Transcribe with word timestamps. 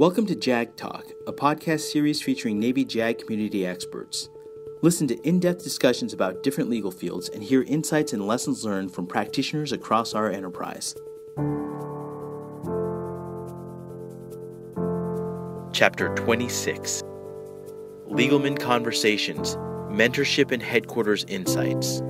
Welcome 0.00 0.24
to 0.28 0.34
JAG 0.34 0.76
Talk, 0.76 1.04
a 1.26 1.32
podcast 1.34 1.80
series 1.80 2.22
featuring 2.22 2.58
Navy 2.58 2.86
JAG 2.86 3.18
community 3.18 3.66
experts. 3.66 4.30
Listen 4.80 5.06
to 5.08 5.28
in 5.28 5.40
depth 5.40 5.62
discussions 5.62 6.14
about 6.14 6.42
different 6.42 6.70
legal 6.70 6.90
fields 6.90 7.28
and 7.28 7.42
hear 7.42 7.64
insights 7.64 8.14
and 8.14 8.26
lessons 8.26 8.64
learned 8.64 8.94
from 8.94 9.06
practitioners 9.06 9.72
across 9.72 10.14
our 10.14 10.30
enterprise. 10.30 10.94
Chapter 15.74 16.14
26 16.14 17.02
Legalman 18.08 18.58
Conversations 18.58 19.56
Mentorship 19.90 20.50
and 20.50 20.62
Headquarters 20.62 21.24
Insights. 21.24 22.00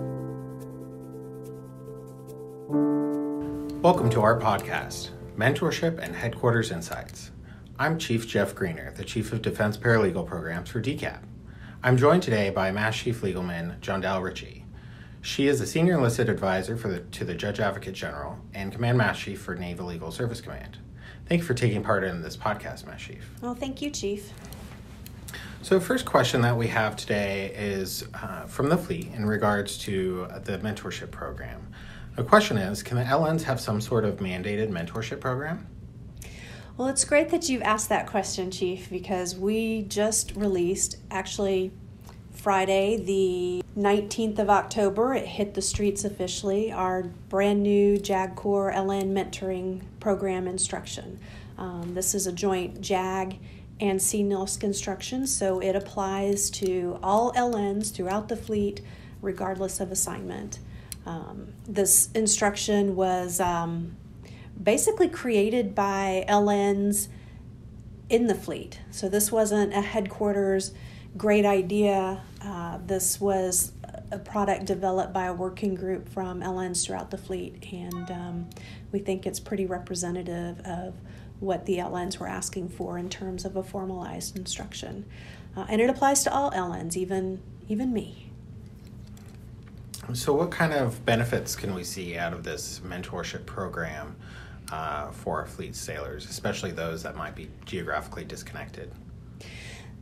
Welcome 3.82 4.10
to 4.10 4.20
our 4.20 4.38
podcast, 4.38 5.08
Mentorship 5.36 5.98
and 5.98 6.14
Headquarters 6.14 6.70
Insights. 6.70 7.32
I'm 7.80 7.98
Chief 7.98 8.28
Jeff 8.28 8.54
Greener, 8.54 8.92
the 8.94 9.04
Chief 9.04 9.32
of 9.32 9.40
Defense 9.40 9.78
Paralegal 9.78 10.26
Programs 10.26 10.68
for 10.68 10.82
DCAP. 10.82 11.20
I'm 11.82 11.96
joined 11.96 12.22
today 12.22 12.50
by 12.50 12.70
Master 12.70 13.04
Chief 13.04 13.22
Legalman 13.22 13.80
John 13.80 14.02
Dal 14.02 14.20
Ritchie. 14.20 14.66
She 15.22 15.46
is 15.46 15.62
a 15.62 15.66
Senior 15.66 15.94
Enlisted 15.94 16.28
Advisor 16.28 16.76
for 16.76 16.88
the, 16.88 17.00
to 17.00 17.24
the 17.24 17.32
Judge 17.32 17.58
Advocate 17.58 17.94
General 17.94 18.38
and 18.52 18.70
Command 18.70 18.98
Master 18.98 19.30
Chief 19.30 19.40
for 19.40 19.54
Naval 19.54 19.86
Legal 19.86 20.12
Service 20.12 20.42
Command. 20.42 20.76
Thank 21.24 21.40
you 21.40 21.46
for 21.46 21.54
taking 21.54 21.82
part 21.82 22.04
in 22.04 22.20
this 22.20 22.36
podcast, 22.36 22.84
Master 22.84 23.14
Chief. 23.14 23.30
Well, 23.40 23.54
thank 23.54 23.80
you, 23.80 23.88
Chief. 23.88 24.30
So, 25.62 25.78
the 25.78 25.82
first 25.82 26.04
question 26.04 26.42
that 26.42 26.58
we 26.58 26.66
have 26.66 26.96
today 26.96 27.50
is 27.56 28.04
uh, 28.12 28.44
from 28.44 28.68
the 28.68 28.76
fleet 28.76 29.08
in 29.14 29.24
regards 29.24 29.78
to 29.78 30.28
the 30.44 30.58
mentorship 30.58 31.10
program. 31.12 31.66
The 32.14 32.24
question 32.24 32.58
is 32.58 32.82
Can 32.82 32.98
the 32.98 33.04
LNs 33.04 33.44
have 33.44 33.58
some 33.58 33.80
sort 33.80 34.04
of 34.04 34.18
mandated 34.18 34.68
mentorship 34.68 35.20
program? 35.20 35.66
Well, 36.80 36.88
it's 36.88 37.04
great 37.04 37.28
that 37.28 37.50
you've 37.50 37.60
asked 37.60 37.90
that 37.90 38.06
question, 38.06 38.50
Chief, 38.50 38.88
because 38.88 39.36
we 39.36 39.82
just 39.82 40.34
released, 40.34 40.96
actually, 41.10 41.72
Friday, 42.32 42.96
the 42.96 43.62
19th 43.78 44.38
of 44.38 44.48
October, 44.48 45.12
it 45.12 45.26
hit 45.26 45.52
the 45.52 45.60
streets 45.60 46.04
officially, 46.04 46.72
our 46.72 47.02
brand 47.28 47.62
new 47.62 47.98
JAG 47.98 48.34
Corps 48.34 48.72
LN 48.74 49.12
mentoring 49.12 49.82
program 50.00 50.46
instruction. 50.46 51.20
Um, 51.58 51.92
this 51.92 52.14
is 52.14 52.26
a 52.26 52.32
joint 52.32 52.80
JAG 52.80 53.38
and 53.78 54.00
CNILSC 54.00 54.64
instruction, 54.64 55.26
so 55.26 55.60
it 55.60 55.76
applies 55.76 56.48
to 56.52 56.98
all 57.02 57.30
LNs 57.34 57.92
throughout 57.92 58.28
the 58.28 58.36
fleet, 58.36 58.80
regardless 59.20 59.80
of 59.80 59.92
assignment. 59.92 60.60
Um, 61.04 61.52
this 61.68 62.10
instruction 62.12 62.96
was 62.96 63.38
um, 63.38 63.98
basically 64.62 65.08
created 65.08 65.74
by 65.74 66.24
LNs 66.28 67.08
in 68.08 68.26
the 68.26 68.34
fleet. 68.34 68.80
So 68.90 69.08
this 69.08 69.30
wasn't 69.30 69.72
a 69.72 69.80
headquarters 69.80 70.72
great 71.16 71.44
idea. 71.44 72.22
Uh, 72.42 72.78
this 72.86 73.20
was 73.20 73.72
a 74.12 74.18
product 74.18 74.64
developed 74.64 75.12
by 75.12 75.26
a 75.26 75.32
working 75.32 75.74
group 75.74 76.08
from 76.08 76.40
LNs 76.40 76.84
throughout 76.84 77.10
the 77.10 77.18
fleet, 77.18 77.66
and 77.72 78.10
um, 78.10 78.50
we 78.92 78.98
think 78.98 79.26
it's 79.26 79.40
pretty 79.40 79.66
representative 79.66 80.60
of 80.60 80.94
what 81.38 81.66
the 81.66 81.78
LNs 81.78 82.18
were 82.18 82.28
asking 82.28 82.68
for 82.68 82.98
in 82.98 83.08
terms 83.08 83.44
of 83.44 83.56
a 83.56 83.62
formalized 83.62 84.36
instruction. 84.36 85.04
Uh, 85.56 85.66
and 85.68 85.80
it 85.80 85.88
applies 85.88 86.22
to 86.24 86.32
all 86.32 86.50
LNs, 86.52 86.96
even 86.96 87.40
even 87.68 87.92
me. 87.92 88.30
So, 90.12 90.32
what 90.32 90.50
kind 90.50 90.72
of 90.72 91.04
benefits 91.04 91.54
can 91.54 91.74
we 91.74 91.84
see 91.84 92.16
out 92.16 92.32
of 92.32 92.42
this 92.42 92.80
mentorship 92.80 93.46
program 93.46 94.16
uh, 94.70 95.10
for 95.10 95.40
our 95.40 95.46
fleet 95.46 95.74
sailors, 95.74 96.28
especially 96.28 96.70
those 96.70 97.02
that 97.02 97.16
might 97.16 97.34
be 97.34 97.48
geographically 97.64 98.24
disconnected? 98.24 98.92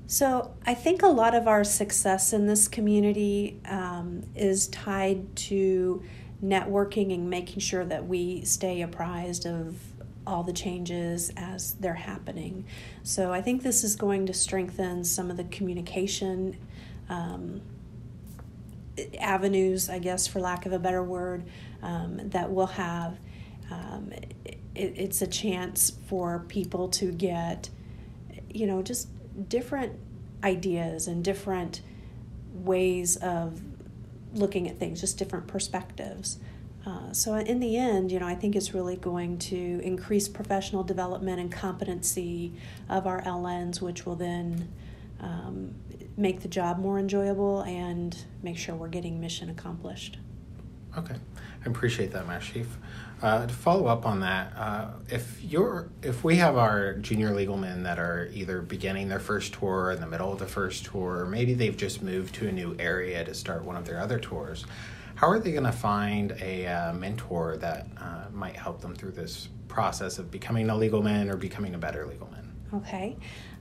So, 0.06 0.54
I 0.64 0.72
think 0.72 1.02
a 1.02 1.08
lot 1.08 1.34
of 1.34 1.46
our 1.46 1.64
success 1.64 2.32
in 2.32 2.46
this 2.46 2.66
community 2.66 3.60
um, 3.66 4.24
is 4.34 4.68
tied 4.68 5.36
to 5.36 6.02
networking 6.42 7.12
and 7.12 7.28
making 7.28 7.60
sure 7.60 7.84
that 7.84 8.06
we 8.06 8.42
stay 8.44 8.80
apprised 8.80 9.46
of 9.46 9.76
all 10.26 10.42
the 10.44 10.52
changes 10.52 11.30
as 11.36 11.74
they're 11.74 11.92
happening. 11.92 12.64
So, 13.02 13.34
I 13.34 13.42
think 13.42 13.62
this 13.62 13.84
is 13.84 13.96
going 13.96 14.24
to 14.26 14.32
strengthen 14.32 15.04
some 15.04 15.30
of 15.30 15.36
the 15.36 15.44
communication. 15.44 16.56
Um, 17.10 17.60
avenues, 19.20 19.88
I 19.88 19.98
guess, 19.98 20.26
for 20.26 20.40
lack 20.40 20.66
of 20.66 20.72
a 20.72 20.78
better 20.78 21.02
word, 21.02 21.44
um, 21.82 22.20
that 22.30 22.50
we'll 22.50 22.66
have. 22.66 23.18
Um, 23.70 24.12
it, 24.78 24.94
it's 24.96 25.22
a 25.22 25.26
chance 25.26 25.92
for 26.06 26.44
people 26.48 26.88
to 26.88 27.12
get, 27.12 27.70
you 28.50 28.66
know, 28.66 28.82
just 28.82 29.08
different 29.48 29.98
ideas 30.42 31.06
and 31.08 31.24
different 31.24 31.82
ways 32.52 33.16
of 33.16 33.60
looking 34.34 34.68
at 34.68 34.78
things, 34.78 35.00
just 35.00 35.18
different 35.18 35.46
perspectives. 35.46 36.38
Uh, 36.86 37.12
so, 37.12 37.34
in 37.34 37.60
the 37.60 37.76
end, 37.76 38.10
you 38.10 38.18
know, 38.18 38.26
I 38.26 38.34
think 38.34 38.56
it's 38.56 38.72
really 38.72 38.96
going 38.96 39.38
to 39.38 39.80
increase 39.84 40.28
professional 40.28 40.82
development 40.82 41.40
and 41.40 41.52
competency 41.52 42.52
of 42.88 43.06
our 43.06 43.20
LNs, 43.22 43.82
which 43.82 44.06
will 44.06 44.14
then 44.14 44.68
um, 45.20 45.74
make 46.16 46.40
the 46.40 46.48
job 46.48 46.78
more 46.78 46.98
enjoyable 46.98 47.62
and 47.62 48.16
make 48.42 48.56
sure 48.56 48.74
we're 48.74 48.88
getting 48.88 49.20
mission 49.20 49.50
accomplished. 49.50 50.18
Okay, 50.96 51.16
I 51.64 51.68
appreciate 51.68 52.12
that, 52.12 52.26
Master 52.26 52.54
Chief. 52.54 52.76
Uh, 53.20 53.46
to 53.46 53.52
follow 53.52 53.86
up 53.86 54.06
on 54.06 54.20
that, 54.20 54.56
uh, 54.56 54.90
if 55.08 55.42
you're 55.42 55.88
if 56.02 56.22
we 56.22 56.36
have 56.36 56.56
our 56.56 56.94
junior 56.94 57.34
legal 57.34 57.56
men 57.56 57.82
that 57.82 57.98
are 57.98 58.30
either 58.32 58.62
beginning 58.62 59.08
their 59.08 59.18
first 59.18 59.54
tour 59.54 59.90
in 59.90 60.00
the 60.00 60.06
middle 60.06 60.32
of 60.32 60.38
the 60.38 60.46
first 60.46 60.84
tour, 60.84 61.20
or 61.20 61.26
maybe 61.26 61.52
they've 61.54 61.76
just 61.76 62.00
moved 62.00 62.32
to 62.36 62.46
a 62.46 62.52
new 62.52 62.76
area 62.78 63.24
to 63.24 63.34
start 63.34 63.64
one 63.64 63.74
of 63.74 63.84
their 63.84 63.98
other 63.98 64.20
tours, 64.20 64.64
how 65.16 65.28
are 65.28 65.40
they 65.40 65.50
going 65.50 65.64
to 65.64 65.72
find 65.72 66.36
a 66.40 66.64
uh, 66.68 66.92
mentor 66.92 67.56
that 67.56 67.88
uh, 68.00 68.26
might 68.32 68.54
help 68.54 68.80
them 68.80 68.94
through 68.94 69.10
this 69.10 69.48
process 69.66 70.20
of 70.20 70.30
becoming 70.30 70.70
a 70.70 70.76
legal 70.76 71.02
man 71.02 71.28
or 71.28 71.36
becoming 71.36 71.74
a 71.74 71.78
better 71.78 72.06
legal 72.06 72.30
man? 72.30 72.52
Okay, 72.72 73.16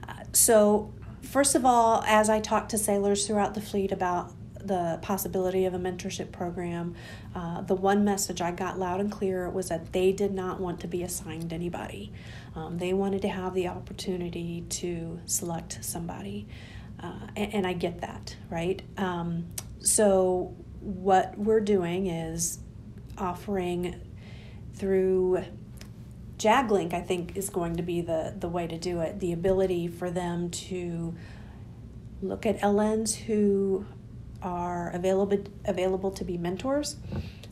uh, 0.06 0.12
so 0.32 0.92
first 1.20 1.56
of 1.56 1.64
all, 1.64 2.04
as 2.06 2.30
I 2.30 2.38
talk 2.38 2.68
to 2.68 2.78
sailors 2.78 3.26
throughout 3.26 3.54
the 3.54 3.60
fleet 3.60 3.90
about 3.90 4.30
the 4.68 4.98
possibility 5.02 5.64
of 5.64 5.74
a 5.74 5.78
mentorship 5.78 6.30
program, 6.30 6.94
uh, 7.34 7.62
the 7.62 7.74
one 7.74 8.04
message 8.04 8.40
I 8.40 8.52
got 8.52 8.78
loud 8.78 9.00
and 9.00 9.10
clear 9.10 9.50
was 9.50 9.68
that 9.68 9.92
they 9.92 10.12
did 10.12 10.32
not 10.32 10.60
want 10.60 10.80
to 10.80 10.86
be 10.86 11.02
assigned 11.02 11.52
anybody. 11.52 12.12
Um, 12.54 12.78
they 12.78 12.92
wanted 12.92 13.22
to 13.22 13.28
have 13.28 13.54
the 13.54 13.68
opportunity 13.68 14.64
to 14.68 15.20
select 15.26 15.78
somebody. 15.82 16.46
Uh, 17.02 17.28
and, 17.36 17.54
and, 17.54 17.66
I 17.66 17.74
get 17.74 18.00
that, 18.00 18.36
right? 18.50 18.82
Um, 18.96 19.46
so, 19.80 20.56
what 20.80 21.38
we're 21.38 21.60
doing 21.60 22.08
is 22.08 22.58
offering 23.16 24.00
through 24.74 25.44
JagLink, 26.38 26.92
I 26.94 27.00
think, 27.00 27.36
is 27.36 27.50
going 27.50 27.76
to 27.76 27.82
be 27.82 28.00
the, 28.00 28.34
the 28.36 28.48
way 28.48 28.66
to 28.66 28.78
do 28.78 29.00
it. 29.00 29.20
The 29.20 29.32
ability 29.32 29.88
for 29.88 30.10
them 30.10 30.50
to 30.50 31.14
look 32.22 32.46
at 32.46 32.58
LNs 32.60 33.14
who 33.14 33.86
are 34.42 34.90
available 34.90 35.44
available 35.64 36.10
to 36.12 36.24
be 36.24 36.38
mentors, 36.38 36.96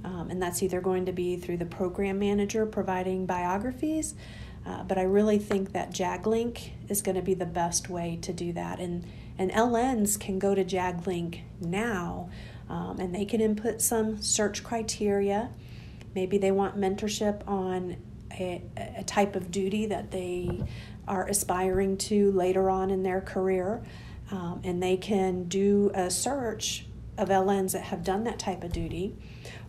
um, 0.04 0.30
and 0.30 0.40
that's 0.40 0.62
either 0.62 0.80
going 0.80 1.06
to 1.06 1.12
be 1.12 1.36
through 1.36 1.56
the 1.56 1.66
program 1.66 2.18
manager 2.18 2.66
providing 2.66 3.26
biographies. 3.26 4.14
Uh, 4.64 4.82
but 4.82 4.98
I 4.98 5.02
really 5.02 5.38
think 5.38 5.72
that 5.72 5.92
JagLink 5.92 6.70
is 6.88 7.00
going 7.00 7.14
to 7.14 7.22
be 7.22 7.34
the 7.34 7.46
best 7.46 7.88
way 7.88 8.18
to 8.22 8.32
do 8.32 8.52
that, 8.52 8.78
and 8.80 9.04
and 9.38 9.50
LNs 9.50 10.18
can 10.18 10.38
go 10.38 10.54
to 10.54 10.64
JagLink 10.64 11.40
now, 11.60 12.30
um, 12.68 12.98
and 12.98 13.14
they 13.14 13.24
can 13.24 13.40
input 13.40 13.82
some 13.82 14.20
search 14.22 14.64
criteria. 14.64 15.50
Maybe 16.14 16.38
they 16.38 16.50
want 16.50 16.78
mentorship 16.78 17.46
on 17.46 17.96
a, 18.32 18.62
a 18.96 19.04
type 19.04 19.36
of 19.36 19.50
duty 19.50 19.86
that 19.86 20.10
they 20.10 20.62
are 21.06 21.26
aspiring 21.28 21.96
to 21.96 22.32
later 22.32 22.70
on 22.70 22.90
in 22.90 23.02
their 23.02 23.20
career. 23.20 23.82
Um, 24.30 24.60
and 24.64 24.82
they 24.82 24.96
can 24.96 25.44
do 25.44 25.90
a 25.94 26.10
search 26.10 26.85
of 27.18 27.28
LNs 27.28 27.72
that 27.72 27.84
have 27.84 28.04
done 28.04 28.24
that 28.24 28.38
type 28.38 28.62
of 28.62 28.72
duty. 28.72 29.16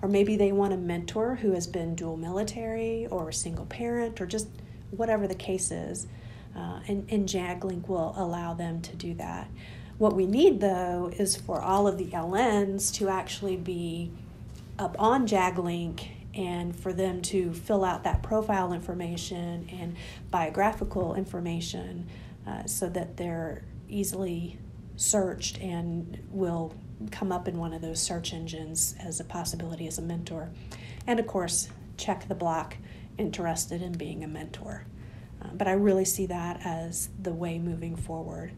Or 0.01 0.09
maybe 0.09 0.35
they 0.35 0.51
want 0.51 0.73
a 0.73 0.77
mentor 0.77 1.35
who 1.35 1.53
has 1.53 1.67
been 1.67 1.95
dual 1.95 2.17
military 2.17 3.07
or 3.07 3.29
a 3.29 3.33
single 3.33 3.65
parent 3.65 4.19
or 4.21 4.25
just 4.25 4.47
whatever 4.91 5.27
the 5.27 5.35
case 5.35 5.71
is. 5.71 6.07
Uh, 6.55 6.79
and, 6.88 7.07
and 7.09 7.27
JagLink 7.27 7.88
will 7.88 8.13
allow 8.17 8.53
them 8.53 8.81
to 8.81 8.95
do 8.95 9.13
that. 9.15 9.49
What 9.97 10.15
we 10.15 10.25
need 10.25 10.59
though 10.59 11.11
is 11.17 11.35
for 11.35 11.61
all 11.61 11.88
of 11.88 11.97
the 11.97 12.07
LNs 12.07 12.94
to 12.95 13.09
actually 13.09 13.57
be 13.57 14.11
up 14.77 14.95
on 15.00 15.27
JagLink 15.27 16.07
and 16.35 16.75
for 16.75 16.93
them 16.93 17.21
to 17.23 17.51
fill 17.51 17.83
out 17.83 18.03
that 18.03 18.21
profile 18.21 18.71
information 18.71 19.67
and 19.71 19.95
biographical 20.29 21.15
information 21.15 22.07
uh, 22.45 22.65
so 22.65 22.88
that 22.89 23.17
they're 23.17 23.63
easily 23.89 24.59
searched 24.95 25.59
and 25.59 26.19
will 26.29 26.75
come 27.11 27.31
up 27.31 27.47
in 27.47 27.57
one 27.57 27.73
of 27.73 27.81
those 27.81 28.01
search 28.01 28.33
engines 28.33 28.95
as 28.99 29.19
a 29.19 29.23
possibility 29.23 29.88
as 29.88 29.97
a 29.97 30.01
mentor. 30.01 30.49
And 31.05 31.19
of 31.19 31.27
course, 31.27 31.69
check 31.97 32.27
the 32.27 32.35
block 32.35 32.77
interested 33.17 33.81
in 33.81 33.94
being 33.94 34.23
a 34.23 34.27
mentor. 34.27 34.85
Uh, 35.41 35.49
but 35.53 35.67
I 35.67 35.73
really 35.73 36.05
see 36.05 36.25
that 36.27 36.61
as 36.63 37.09
the 37.21 37.33
way 37.33 37.59
moving 37.59 37.95
forward 37.95 38.51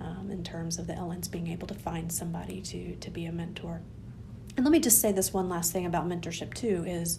um, 0.00 0.30
in 0.30 0.42
terms 0.42 0.78
of 0.78 0.86
the 0.86 0.94
LNs 0.94 1.30
being 1.30 1.48
able 1.48 1.66
to 1.68 1.74
find 1.74 2.10
somebody 2.12 2.60
to, 2.62 2.96
to 2.96 3.10
be 3.10 3.26
a 3.26 3.32
mentor. 3.32 3.80
And 4.56 4.64
let 4.64 4.72
me 4.72 4.80
just 4.80 5.00
say 5.00 5.12
this 5.12 5.32
one 5.32 5.48
last 5.48 5.72
thing 5.72 5.86
about 5.86 6.08
mentorship, 6.08 6.54
too, 6.54 6.84
is, 6.86 7.18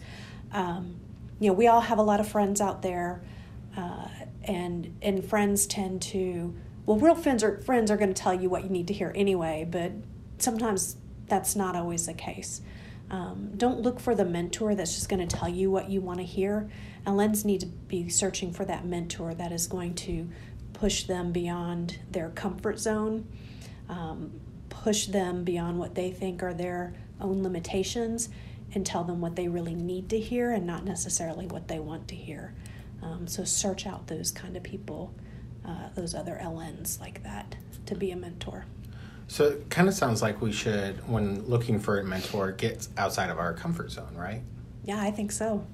um, 0.52 0.96
you 1.40 1.48
know, 1.50 1.54
we 1.54 1.68
all 1.68 1.82
have 1.82 1.98
a 1.98 2.04
lot 2.04 2.20
of 2.20 2.28
friends 2.28 2.62
out 2.62 2.82
there, 2.82 3.22
uh, 3.76 4.08
and, 4.44 4.96
and 5.02 5.26
friends 5.26 5.66
tend 5.66 6.02
to, 6.02 6.56
well, 6.86 6.98
real 6.98 7.16
friends 7.16 7.44
are, 7.44 7.60
friends 7.62 7.92
are 7.92 7.98
going 7.98 8.14
to 8.14 8.22
tell 8.22 8.34
you 8.34 8.50
what 8.50 8.64
you 8.64 8.70
need 8.70 8.88
to 8.88 8.94
hear 8.94 9.12
anyway, 9.16 9.68
but 9.70 9.92
sometimes 10.38 10.98
that's 11.28 11.56
not 11.56 11.76
always 11.76 12.06
the 12.06 12.14
case. 12.14 12.62
Um, 13.10 13.52
don't 13.56 13.82
look 13.82 14.00
for 14.00 14.16
the 14.16 14.26
mentor 14.26 14.74
that's 14.74 14.96
just 14.96 15.10
going 15.10 15.26
to 15.26 15.36
tell 15.36 15.50
you 15.50 15.70
what 15.70 15.90
you 15.90 16.02
want 16.02 16.20
to 16.20 16.26
hear. 16.26 16.70
LNs 17.06 17.46
need 17.46 17.62
to 17.62 17.68
be 17.68 18.10
searching 18.10 18.52
for 18.52 18.66
that 18.66 18.86
mentor 18.86 19.34
that 19.36 19.52
is 19.52 19.68
going 19.68 19.94
to 19.96 20.30
push 20.74 21.04
them 21.04 21.32
beyond 21.32 22.00
their 22.10 22.30
comfort 22.30 22.80
zone, 22.80 23.28
um, 23.90 24.40
push 24.70 25.06
them 25.06 25.44
beyond 25.44 25.78
what 25.80 25.96
they 25.96 26.12
think 26.12 26.42
are 26.42 26.54
their 26.54 26.94
own 27.22 27.44
limitations, 27.44 28.30
and 28.74 28.86
tell 28.86 29.04
them 29.04 29.22
what 29.22 29.36
they 29.36 29.48
really 29.48 29.76
need 29.76 30.10
to 30.10 30.20
hear 30.20 30.52
and 30.52 30.66
not 30.66 30.84
necessarily 30.84 31.46
what 31.46 31.68
they 31.68 31.80
want 31.80 32.08
to 32.08 32.16
hear. 32.16 32.54
Um, 33.02 33.28
so 33.28 33.44
search 33.44 33.86
out 33.86 34.08
those 34.08 34.32
kind 34.32 34.58
of 34.58 34.64
people, 34.64 35.14
uh, 35.64 35.90
those 35.94 36.16
other 36.16 36.40
LNs 36.42 37.00
like 37.00 37.24
that, 37.24 37.56
to 37.86 37.96
be 37.96 38.12
a 38.12 38.16
mentor. 38.16 38.66
So 39.28 39.46
it 39.46 39.70
kind 39.70 39.88
of 39.88 39.94
sounds 39.94 40.22
like 40.22 40.42
we 40.42 40.52
should, 40.52 41.08
when 41.10 41.46
looking 41.46 41.80
for 41.80 42.00
a 42.00 42.04
mentor, 42.04 42.52
get 42.52 42.88
outside 42.98 43.30
of 43.30 43.40
our 43.40 43.54
comfort 43.54 43.92
zone, 43.92 44.14
right? 44.16 44.42
Yeah, 44.84 45.02
I 45.02 45.12
think 45.12 45.32
so. 45.32 45.66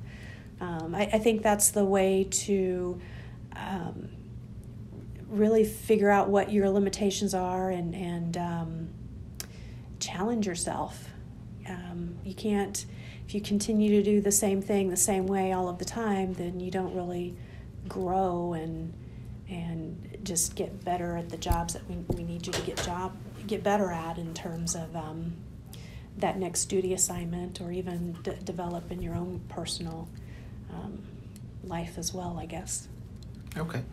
Um, 0.61 0.95
I, 0.95 1.09
I, 1.13 1.19
think 1.19 1.41
that's 1.41 1.69
the 1.69 1.83
way 1.83 2.27
to 2.29 3.01
um, 3.55 4.09
really 5.27 5.65
figure 5.65 6.09
out 6.09 6.29
what 6.29 6.51
your 6.51 6.69
limitations 6.69 7.33
are 7.33 7.71
and, 7.71 7.95
and 7.95 8.37
um, 8.37 8.89
challenge 9.99 10.45
yourself. 10.45 11.09
Um, 11.67 12.15
you 12.23 12.35
can't, 12.35 12.85
if 13.27 13.33
you 13.33 13.41
continue 13.41 13.89
to 13.91 14.03
do 14.03 14.21
the 14.21 14.31
same 14.31 14.61
thing 14.61 14.89
the 14.89 14.97
same 14.97 15.25
way 15.25 15.51
all 15.51 15.67
of 15.67 15.79
the 15.79 15.85
time, 15.85 16.33
then 16.33 16.59
you 16.59 16.69
don't 16.69 16.93
really 16.93 17.35
grow 17.87 18.53
and 18.53 18.93
and 19.49 20.17
just 20.23 20.55
get 20.55 20.85
better 20.85 21.17
at 21.17 21.27
the 21.29 21.35
jobs 21.37 21.73
that 21.73 21.81
we, 21.89 21.95
we 22.15 22.23
need 22.23 22.45
you 22.47 22.53
to 22.53 22.61
get 22.61 22.77
job 22.77 23.13
get 23.47 23.63
better 23.63 23.91
at 23.91 24.17
in 24.17 24.33
terms 24.33 24.75
of 24.75 24.95
um, 24.95 25.33
that 26.17 26.37
next 26.37 26.65
duty 26.65 26.93
assignment 26.93 27.61
or 27.61 27.71
even 27.71 28.13
d- 28.23 28.33
develop 28.43 28.91
in 28.91 29.01
your 29.01 29.15
own 29.15 29.41
personal 29.49 30.07
um, 30.73 31.01
life 31.63 31.97
as 31.97 32.13
well, 32.13 32.37
I 32.39 32.45
guess. 32.45 32.87
Okay. 33.57 33.83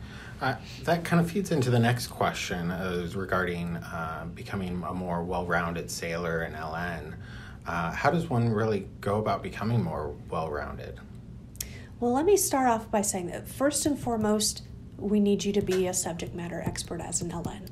Uh, 0.41 0.55
that 0.85 1.05
kind 1.05 1.21
of 1.21 1.31
feeds 1.31 1.51
into 1.51 1.71
the 1.71 1.79
next 1.79 2.09
question 2.09 2.71
uh, 2.71 3.09
regarding 3.15 3.77
uh, 3.77 4.27
becoming 4.35 4.83
a 4.87 4.95
more 4.95 5.25
well 5.25 5.45
rounded 5.47 5.91
sailor 5.91 6.45
in 6.45 6.53
LN. 6.53 7.15
Uh, 7.67 7.91
how 7.91 8.11
does 8.11 8.31
one 8.31 8.49
really 8.49 8.87
go 9.01 9.19
about 9.19 9.43
becoming 9.43 9.83
more 9.83 10.15
well 10.31 10.49
rounded? 10.49 11.01
Well, 12.01 12.13
let 12.13 12.25
me 12.25 12.37
start 12.37 12.69
off 12.69 12.91
by 12.91 13.03
saying 13.03 13.27
that 13.27 13.49
first 13.49 13.85
and 13.85 13.99
foremost, 13.99 14.63
we 14.97 15.19
need 15.19 15.45
you 15.45 15.53
to 15.53 15.61
be 15.61 15.89
a 15.89 15.95
subject 15.95 16.35
matter 16.35 16.63
expert 16.65 17.01
as 17.01 17.21
an 17.21 17.31
LN. 17.31 17.69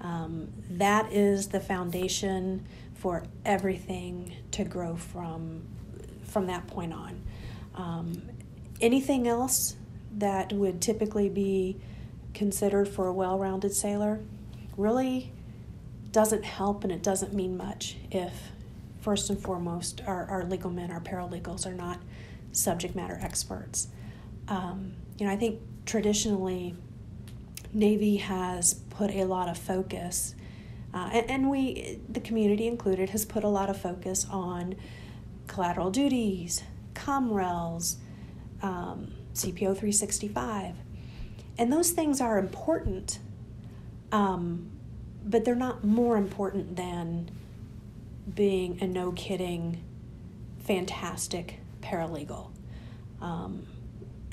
Um, 0.00 0.52
that 0.70 1.12
is 1.12 1.48
the 1.48 1.60
foundation 1.60 2.66
for 2.94 3.24
everything 3.44 4.34
to 4.52 4.64
grow 4.64 4.96
from 4.96 5.62
from 6.24 6.46
that 6.46 6.66
point 6.66 6.92
on. 6.92 7.22
Um, 7.74 8.22
anything 8.80 9.28
else 9.28 9.76
that 10.18 10.52
would 10.52 10.80
typically 10.80 11.28
be 11.28 11.76
considered 12.34 12.88
for 12.88 13.06
a 13.06 13.12
well-rounded 13.12 13.72
sailor 13.72 14.20
really 14.76 15.32
doesn't 16.10 16.44
help 16.44 16.82
and 16.84 16.92
it 16.92 17.02
doesn't 17.02 17.32
mean 17.32 17.56
much 17.56 17.96
if 18.10 18.32
first 19.00 19.30
and 19.30 19.40
foremost 19.40 20.02
our, 20.06 20.26
our 20.26 20.44
legal 20.44 20.70
men 20.70 20.90
our 20.90 21.00
paralegals 21.00 21.66
are 21.66 21.74
not 21.74 22.00
subject 22.52 22.94
matter 22.94 23.18
experts 23.20 23.88
um, 24.48 24.94
you 25.18 25.26
know 25.26 25.32
i 25.32 25.36
think 25.36 25.60
traditionally 25.84 26.74
Navy 27.76 28.16
has 28.16 28.72
put 28.88 29.10
a 29.10 29.24
lot 29.24 29.48
of 29.50 29.58
focus, 29.58 30.34
uh, 30.94 31.10
and, 31.12 31.30
and, 31.30 31.50
we, 31.50 31.98
the 32.08 32.20
community 32.20 32.66
included, 32.66 33.10
has 33.10 33.26
put 33.26 33.44
a 33.44 33.48
lot 33.48 33.68
of 33.68 33.78
focus 33.78 34.26
on 34.30 34.76
collateral 35.46 35.90
duties, 35.90 36.62
COMRELs, 36.94 37.96
um, 38.62 39.12
CPO 39.34 39.76
365. 39.76 40.74
And 41.58 41.70
those 41.70 41.90
things 41.90 42.18
are 42.22 42.38
important, 42.38 43.18
um, 44.10 44.70
but 45.22 45.44
they're 45.44 45.54
not 45.54 45.84
more 45.84 46.16
important 46.16 46.76
than 46.76 47.30
being 48.34 48.80
a 48.80 48.86
no 48.86 49.12
kidding, 49.12 49.84
fantastic 50.60 51.60
paralegal. 51.82 52.48
Um, 53.20 53.66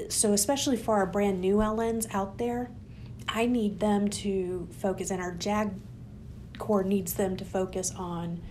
so, 0.07 0.31
especially 0.31 0.77
for 0.77 0.95
our 0.95 1.05
brand 1.05 1.41
new 1.41 1.57
LNs 1.57 2.07
out 2.13 2.37
there, 2.37 2.71
I 3.27 3.45
need 3.45 3.79
them 3.79 4.07
to 4.09 4.67
focus, 4.71 5.11
and 5.11 5.21
our 5.21 5.31
JAG 5.33 5.71
Corps 6.57 6.83
needs 6.83 7.13
them 7.13 7.35
to 7.37 7.45
focus 7.45 7.91
on 7.95 8.41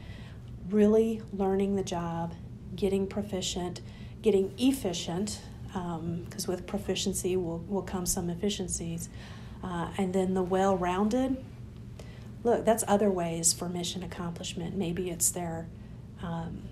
really 0.71 1.23
learning 1.33 1.77
the 1.77 1.85
job, 1.85 2.35
getting 2.75 3.07
proficient, 3.07 3.81
getting 4.23 4.53
efficient, 4.59 5.41
because 5.67 6.49
um, 6.49 6.55
with 6.55 6.67
proficiency 6.67 7.37
will, 7.37 7.59
will 7.61 7.83
come 7.83 8.07
some 8.07 8.29
efficiencies, 8.29 9.09
uh, 9.63 9.91
and 9.97 10.13
then 10.13 10.35
the 10.35 10.43
well 10.43 10.77
rounded. 10.77 11.43
Look, 12.45 12.65
that's 12.65 12.83
other 12.89 13.11
ways 13.11 13.53
for 13.53 13.69
mission 13.69 14.03
accomplishment. 14.03 14.77
Maybe 14.77 15.11
it's 15.11 15.31
their 15.31 15.69
um, 16.23 16.63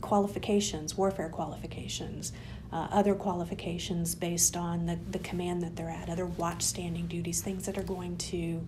qualifications, 0.00 0.96
warfare 0.96 1.28
qualifications 1.28 2.32
uh, 2.72 2.88
other 2.90 3.14
qualifications 3.14 4.14
based 4.14 4.56
on 4.56 4.86
the, 4.86 4.98
the 5.10 5.18
command 5.18 5.62
that 5.62 5.76
they're 5.76 5.90
at, 5.90 6.08
other 6.08 6.26
watch 6.26 6.62
standing 6.62 7.06
duties, 7.06 7.42
things 7.42 7.66
that 7.66 7.76
are 7.76 7.82
going 7.82 8.16
to 8.16 8.66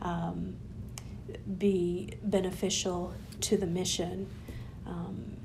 um, 0.00 0.56
be 1.58 2.14
beneficial 2.22 3.12
to 3.40 3.56
the 3.56 3.66
mission. 3.66 4.28
Um, 4.86 5.36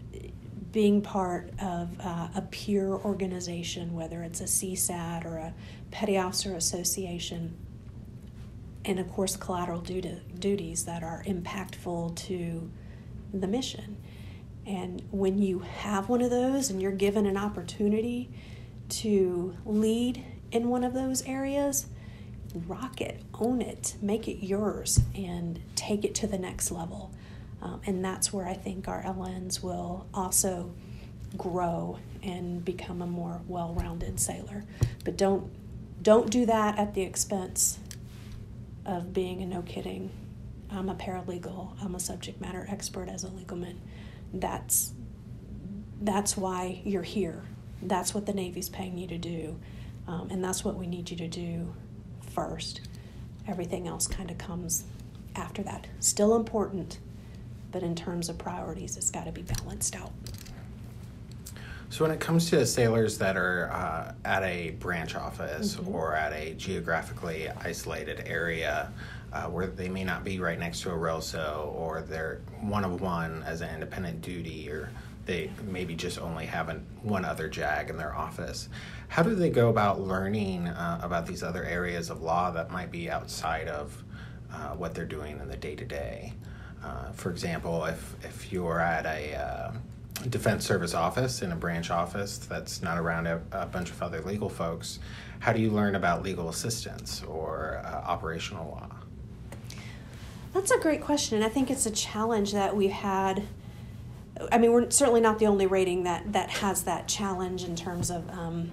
being 0.72 1.02
part 1.02 1.50
of 1.60 1.90
uh, 2.00 2.28
a 2.36 2.42
peer 2.52 2.88
organization, 2.88 3.94
whether 3.94 4.22
it's 4.22 4.42
a 4.42 4.46
CSADD 4.46 5.26
or 5.26 5.38
a 5.38 5.54
Petty 5.92 6.18
Officer 6.18 6.56
Association, 6.56 7.56
and 8.86 9.00
of 9.00 9.12
course, 9.12 9.36
collateral 9.36 9.82
duty, 9.82 10.22
duties 10.40 10.86
that 10.86 11.04
are 11.04 11.24
impactful 11.26 12.16
to 12.16 12.70
the 13.34 13.48
mission. 13.48 13.98
And 14.68 15.02
when 15.12 15.40
you 15.40 15.60
have 15.60 16.10
one 16.10 16.22
of 16.22 16.30
those 16.30 16.70
and 16.70 16.82
you're 16.82 16.92
given 16.92 17.26
an 17.26 17.38
opportunity 17.38 18.30
to 18.90 19.56
lead 19.66 20.24
in 20.52 20.68
one 20.68 20.84
of 20.84 20.94
those 20.94 21.26
areas, 21.26 21.88
rock 22.68 23.00
it, 23.00 23.22
own 23.34 23.62
it, 23.62 23.96
make 24.02 24.28
it 24.28 24.46
yours, 24.46 25.00
and 25.16 25.62
take 25.76 26.04
it 26.04 26.14
to 26.16 26.28
the 26.28 26.38
next 26.38 26.70
level. 26.70 27.12
Um, 27.62 27.80
and 27.86 28.04
that's 28.04 28.34
where 28.34 28.46
I 28.46 28.56
think 28.56 28.90
our 28.90 29.02
LNs 29.04 29.64
will 29.64 30.06
also 30.14 30.74
grow 31.38 32.00
and 32.22 32.64
become 32.64 33.02
a 33.02 33.08
more 33.08 33.42
well-rounded 33.48 34.20
sailor. 34.20 34.66
But 35.06 35.18
don't 35.18 35.50
don't 36.02 36.30
do 36.30 36.46
that 36.46 36.78
at 36.78 36.94
the 36.94 37.02
expense 37.02 37.80
of 38.86 39.14
being 39.14 39.42
a 39.42 39.46
no 39.46 39.62
kidding. 39.62 40.12
I'm 40.70 40.90
a 40.90 40.96
paralegal. 40.96 41.72
I'm 41.82 41.96
a 41.96 42.00
subject 42.00 42.40
matter 42.40 42.66
expert 42.70 43.10
as 43.10 43.24
a 43.24 43.30
legal 43.30 43.58
legalman 43.58 43.78
that's 44.34 44.94
that's 46.02 46.38
why 46.38 46.82
you're 46.86 47.04
here. 47.04 47.44
That's 47.82 48.14
what 48.14 48.26
the 48.26 48.34
Navy's 48.34 48.70
paying 48.70 48.98
you 48.98 49.08
to 49.08 49.18
do, 49.18 49.60
um, 50.08 50.28
and 50.32 50.44
that's 50.44 50.64
what 50.64 50.76
we 50.76 50.88
need 50.88 51.10
you 51.10 51.18
to 51.18 51.28
do 51.28 51.74
first. 52.32 52.82
Everything 53.48 53.88
else 53.88 54.08
kind 54.08 54.30
of 54.30 54.38
comes 54.38 54.84
after 55.36 55.64
that. 55.64 55.88
Still 56.00 56.36
important, 56.36 57.00
but 57.72 57.84
in 57.84 57.96
terms 57.96 58.30
of 58.30 58.38
priorities, 58.38 58.98
it's 58.98 59.12
got 59.12 59.26
to 59.26 59.32
be 59.32 59.44
balanced 59.44 59.96
out. 59.96 60.12
So, 61.90 62.04
when 62.04 62.12
it 62.12 62.20
comes 62.20 62.50
to 62.50 62.66
sailors 62.66 63.18
that 63.20 63.38
are 63.38 63.72
uh, 63.72 64.14
at 64.26 64.44
a 64.44 64.72
branch 64.72 65.16
office 65.16 65.76
mm-hmm. 65.76 65.96
or 65.96 66.16
at 66.16 66.34
a 66.34 66.54
geographically 66.56 67.50
isolated 67.50 68.24
area, 68.26 68.92
uh, 69.34 69.44
where 69.46 69.68
they 69.68 69.90
may 69.90 70.04
not 70.04 70.24
be 70.24 70.40
right 70.40 70.60
next 70.60 70.82
to 70.82 70.92
a 70.92 70.94
RILSO 70.94 71.74
or 71.74 72.02
they're 72.02 72.42
one 72.62 72.84
of 72.84 73.02
one 73.02 73.44
as 73.44 73.62
an 73.62 73.74
independent 73.74 74.22
duty 74.22 74.70
or 74.70 74.90
they 75.26 75.52
maybe 75.66 75.94
just 75.96 76.20
only 76.20 76.46
have 76.46 76.70
an, 76.70 76.86
one 77.02 77.26
other 77.26 77.50
JAG 77.50 77.90
in 77.90 77.98
their 77.98 78.16
office. 78.16 78.70
How 79.10 79.24
do 79.24 79.36
they 79.36 79.50
go 79.50 79.70
about 79.70 80.00
learning 80.00 80.68
uh, 80.68 81.00
about 81.04 81.28
these 81.28 81.44
other 81.44 81.64
areas 81.64 82.10
of 82.10 82.22
law 82.22 82.52
that 82.52 82.72
might 82.72 82.92
be 82.92 83.10
outside 83.10 83.68
of 83.68 84.04
uh, 84.54 84.70
what 84.70 84.96
they're 84.96 85.06
doing 85.06 85.40
in 85.40 85.50
the 85.50 85.58
day 85.58 85.76
to 85.76 85.86
day? 85.86 86.34
For 87.14 87.32
example, 87.32 87.86
if, 87.86 88.16
if 88.24 88.52
you're 88.52 88.80
at 88.80 89.06
a 89.06 89.36
uh, 89.36 89.72
defense 90.30 90.66
service 90.66 90.94
office 90.94 91.42
in 91.42 91.52
a 91.52 91.56
branch 91.56 91.90
office 91.92 92.38
that's 92.38 92.82
not 92.82 92.98
around 92.98 93.28
a, 93.28 93.42
a 93.52 93.66
bunch 93.66 93.90
of 93.90 94.02
other 94.02 94.22
legal 94.22 94.50
folks, 94.50 95.00
how 95.40 95.54
do 95.54 95.60
you 95.60 95.70
learn 95.70 95.96
about 95.96 96.24
legal 96.24 96.50
assistance 96.50 97.24
or 97.24 97.82
uh, 97.84 98.10
operational 98.10 98.68
law? 98.68 98.90
That's 100.58 100.72
a 100.72 100.80
great 100.80 101.02
question, 101.02 101.36
and 101.36 101.46
I 101.46 101.50
think 101.50 101.70
it's 101.70 101.86
a 101.86 101.92
challenge 101.92 102.52
that 102.54 102.76
we've 102.76 102.90
had. 102.90 103.44
I 104.52 104.58
mean, 104.58 104.74
we're 104.74 104.90
certainly 104.90 105.22
not 105.22 105.38
the 105.38 105.46
only 105.46 105.68
rating 105.68 106.02
that 106.06 106.34
that 106.34 106.50
has 106.50 106.82
that 106.86 107.08
challenge 107.08 107.64
in 107.64 107.76
terms 107.76 108.10
of 108.10 108.28
um, 108.32 108.72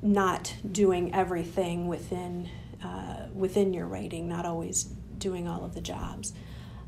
not 0.00 0.54
doing 0.72 1.14
everything 1.14 1.86
within 1.86 2.48
uh, 2.82 3.26
within 3.34 3.74
your 3.74 3.86
rating, 3.86 4.26
not 4.26 4.46
always 4.46 4.84
doing 5.18 5.46
all 5.46 5.66
of 5.66 5.74
the 5.74 5.82
jobs. 5.82 6.32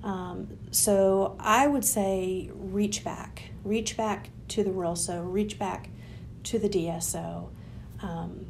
Um, 0.02 0.56
so 0.70 1.36
I 1.38 1.66
would 1.66 1.84
say 1.84 2.50
reach 2.54 3.04
back, 3.04 3.50
reach 3.62 3.94
back 3.94 4.30
to 4.48 4.64
the 4.64 4.70
RILSO, 4.70 5.22
reach 5.30 5.58
back 5.58 5.90
to 6.44 6.58
the 6.58 6.70
DSO. 6.70 7.50
Um, 8.00 8.46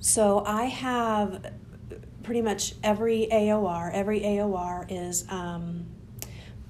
so 0.00 0.44
I 0.44 0.64
have 0.64 1.50
pretty 2.28 2.42
much 2.42 2.74
every 2.84 3.26
AOR, 3.32 3.90
every 3.90 4.20
AOR 4.20 4.84
is 4.90 5.24
um, 5.30 5.86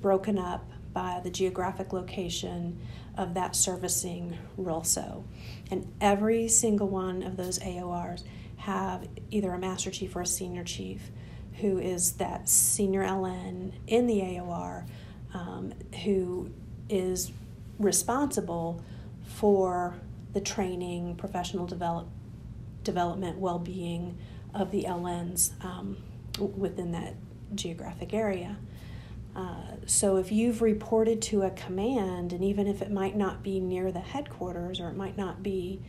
broken 0.00 0.38
up 0.38 0.70
by 0.92 1.20
the 1.24 1.30
geographic 1.30 1.92
location 1.92 2.78
of 3.16 3.34
that 3.34 3.56
servicing 3.56 4.38
RILSO. 4.56 5.24
And 5.72 5.92
every 6.00 6.46
single 6.46 6.86
one 6.86 7.24
of 7.24 7.36
those 7.36 7.58
AORs 7.58 8.22
have 8.58 9.08
either 9.32 9.52
a 9.52 9.58
master 9.58 9.90
chief 9.90 10.14
or 10.14 10.20
a 10.20 10.26
senior 10.26 10.62
chief 10.62 11.10
who 11.54 11.80
is 11.80 12.12
that 12.12 12.48
senior 12.48 13.02
LN 13.02 13.72
in 13.88 14.06
the 14.06 14.20
AOR 14.20 14.86
um, 15.34 15.72
who 16.04 16.52
is 16.88 17.32
responsible 17.80 18.84
for 19.26 19.96
the 20.34 20.40
training, 20.40 21.16
professional 21.16 21.66
develop, 21.66 22.06
development, 22.84 23.38
well 23.38 23.58
being 23.58 24.16
of 24.54 24.70
the 24.70 24.84
LNs 24.84 25.52
um, 25.64 25.96
within 26.38 26.92
that 26.92 27.14
geographic 27.54 28.12
area. 28.14 28.56
Uh, 29.36 29.76
so 29.86 30.16
if 30.16 30.32
you've 30.32 30.62
reported 30.62 31.22
to 31.22 31.42
a 31.42 31.50
command, 31.50 32.32
and 32.32 32.42
even 32.42 32.66
if 32.66 32.82
it 32.82 32.90
might 32.90 33.16
not 33.16 33.42
be 33.42 33.60
near 33.60 33.92
the 33.92 34.00
headquarters 34.00 34.80
or 34.80 34.88
it 34.88 34.96
might 34.96 35.16
not 35.16 35.42
be, 35.42 35.80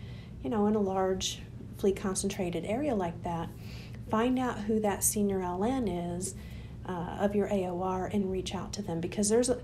you 0.44 0.50
know, 0.50 0.68
in 0.68 0.76
a 0.76 0.80
large 0.80 1.42
fleet 1.78 1.96
concentrated 1.96 2.66
area 2.66 2.94
like 2.94 3.24
that, 3.24 3.50
find 4.10 4.38
out 4.38 4.60
who 4.60 4.80
that 4.80 5.04
senior 5.04 5.40
LN 5.40 6.18
is 6.18 6.36
uh, 6.88 7.18
of 7.20 7.36
your 7.36 7.48
AOR 7.48 8.14
and 8.14 8.32
reach 8.32 8.54
out 8.54 8.74
to 8.74 8.82
them 8.82 9.00
because 9.00 9.30
there's 9.30 9.50
a 9.50 9.60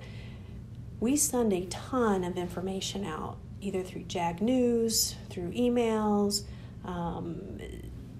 we 1.00 1.18
send 1.18 1.52
a 1.52 1.66
ton 1.66 2.24
of 2.24 2.38
information 2.38 3.06
out 3.06 3.38
either 3.62 3.84
through 3.84 4.04
JAG 4.04 4.42
News, 4.42 5.16
through 5.30 5.52
emails, 5.52 6.44
um, 6.86 7.60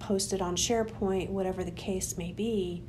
posted 0.06 0.40
on 0.40 0.56
SharePoint, 0.56 1.32
whatever 1.32 1.64
the 1.64 1.72
case 1.72 2.16
may 2.16 2.32
be. 2.32 2.84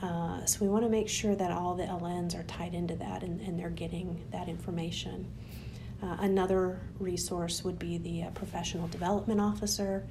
Uh, 0.00 0.44
so 0.44 0.60
we 0.60 0.68
want 0.68 0.84
to 0.84 0.88
make 0.88 1.08
sure 1.08 1.34
that 1.34 1.50
all 1.50 1.74
the 1.74 1.82
LNs 1.82 2.38
are 2.38 2.44
tied 2.44 2.74
into 2.74 2.94
that 2.94 3.24
and, 3.24 3.40
and 3.40 3.58
they're 3.58 3.70
getting 3.70 4.24
that 4.30 4.48
information. 4.48 5.26
Uh, 6.00 6.16
another 6.20 6.80
resource 7.00 7.64
would 7.64 7.76
be 7.76 7.98
the 7.98 8.22
uh, 8.22 8.30
professional 8.30 8.86
development 8.86 9.40
officer 9.40 10.06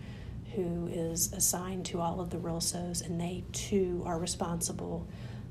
who 0.53 0.87
is 0.87 1.31
assigned 1.31 1.85
to 1.85 2.01
all 2.01 2.19
of 2.19 2.29
the 2.29 2.37
RILSOs, 2.37 3.05
and 3.05 3.21
they 3.21 3.45
too 3.53 4.03
are 4.05 4.19
responsible 4.19 5.07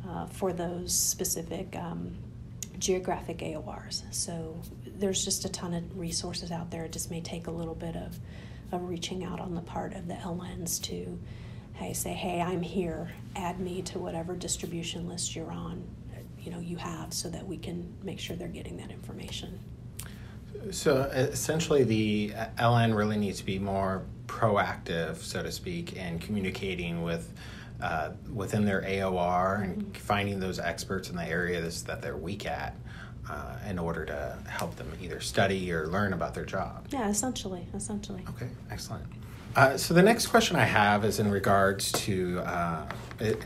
uh, 0.06 0.26
for 0.26 0.52
those 0.52 0.92
specific 0.92 1.74
um, 1.76 2.14
geographic 2.78 3.38
AORs. 3.38 4.02
So 4.10 4.60
there's 4.84 5.24
just 5.24 5.46
a 5.46 5.48
ton 5.48 5.72
of 5.72 5.98
resources 5.98 6.50
out 6.50 6.70
there. 6.70 6.84
It 6.84 6.92
just 6.92 7.10
may 7.10 7.22
take 7.22 7.46
a 7.46 7.50
little 7.50 7.74
bit 7.74 7.96
of, 7.96 8.18
of 8.72 8.88
reaching 8.88 9.24
out 9.24 9.40
on 9.40 9.54
the 9.54 9.60
part 9.60 9.94
of 9.94 10.08
the 10.08 10.14
LNs 10.14 10.82
to 10.82 11.18
hey, 11.78 11.92
say, 11.92 12.12
hey, 12.12 12.40
I'm 12.40 12.60
here, 12.60 13.08
add 13.36 13.60
me 13.60 13.82
to 13.82 14.00
whatever 14.00 14.34
distribution 14.34 15.08
list 15.08 15.36
you're 15.36 15.52
on, 15.52 15.84
you 16.40 16.50
know, 16.50 16.58
you 16.58 16.76
have 16.76 17.14
so 17.14 17.30
that 17.30 17.46
we 17.46 17.56
can 17.56 17.94
make 18.02 18.18
sure 18.18 18.34
they're 18.34 18.48
getting 18.48 18.76
that 18.78 18.90
information. 18.90 19.60
So 20.72 21.02
essentially, 21.02 21.84
the 21.84 22.32
LN 22.58 22.96
really 22.96 23.16
needs 23.16 23.38
to 23.38 23.46
be 23.46 23.60
more 23.60 24.04
proactive, 24.26 25.18
so 25.18 25.42
to 25.42 25.52
speak, 25.52 25.92
in 25.92 26.18
communicating 26.18 27.02
with 27.02 27.32
uh, 27.80 28.10
within 28.34 28.64
their 28.64 28.82
AOR 28.82 29.62
and 29.62 29.76
mm-hmm. 29.76 29.92
finding 29.92 30.40
those 30.40 30.58
experts 30.58 31.10
in 31.10 31.16
the 31.16 31.24
areas 31.24 31.84
that 31.84 32.02
they're 32.02 32.16
weak 32.16 32.44
at. 32.44 32.74
Uh, 33.30 33.58
in 33.68 33.78
order 33.78 34.06
to 34.06 34.38
help 34.48 34.74
them 34.76 34.90
either 35.02 35.20
study 35.20 35.70
or 35.70 35.86
learn 35.88 36.14
about 36.14 36.32
their 36.32 36.46
job. 36.46 36.86
Yeah, 36.90 37.10
essentially, 37.10 37.66
essentially. 37.74 38.24
Okay, 38.30 38.48
excellent. 38.70 39.04
Uh, 39.54 39.76
so 39.76 39.92
the 39.92 40.02
next 40.02 40.28
question 40.28 40.56
I 40.56 40.64
have 40.64 41.04
is 41.04 41.18
in 41.18 41.30
regards 41.30 41.92
to. 41.92 42.40
Uh, 42.40 42.88
it, 43.20 43.44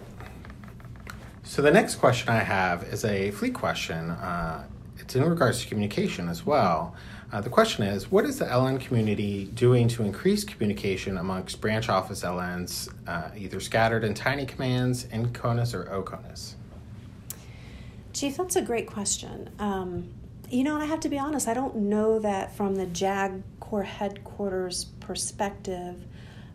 so 1.42 1.62
the 1.62 1.70
next 1.70 1.96
question 1.96 2.28
I 2.28 2.38
have 2.38 2.84
is 2.84 3.04
a 3.04 3.32
fleet 3.32 3.54
question. 3.54 4.10
Uh, 4.10 4.64
it's 4.98 5.16
in 5.16 5.24
regards 5.24 5.62
to 5.62 5.68
communication 5.68 6.28
as 6.28 6.46
well. 6.46 6.94
Uh, 7.32 7.40
the 7.40 7.50
question 7.50 7.84
is 7.84 8.10
What 8.10 8.24
is 8.24 8.38
the 8.38 8.44
LN 8.44 8.78
community 8.78 9.46
doing 9.54 9.88
to 9.88 10.02
increase 10.02 10.44
communication 10.44 11.18
amongst 11.18 11.60
branch 11.60 11.88
office 11.88 12.22
LNs, 12.22 12.92
uh, 13.06 13.30
either 13.36 13.58
scattered 13.58 14.04
in 14.04 14.14
tiny 14.14 14.46
commands, 14.46 15.06
in 15.06 15.30
CONUS, 15.32 15.74
or 15.74 15.84
OCONUS? 15.86 16.54
Chief, 18.22 18.36
that's 18.36 18.54
a 18.54 18.62
great 18.62 18.86
question. 18.86 19.50
Um, 19.58 20.14
you 20.48 20.62
know, 20.62 20.74
and 20.74 20.84
I 20.84 20.86
have 20.86 21.00
to 21.00 21.08
be 21.08 21.18
honest, 21.18 21.48
I 21.48 21.54
don't 21.54 21.74
know 21.74 22.20
that 22.20 22.54
from 22.54 22.76
the 22.76 22.86
JAG 22.86 23.42
Corps 23.58 23.82
headquarters 23.82 24.84
perspective. 25.00 26.06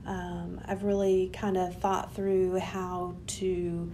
Um, 0.06 0.62
I've 0.64 0.86
really 0.86 1.30
kind 1.34 1.58
of 1.58 1.76
thought 1.76 2.16
through 2.16 2.58
how 2.60 3.18
to 3.28 3.92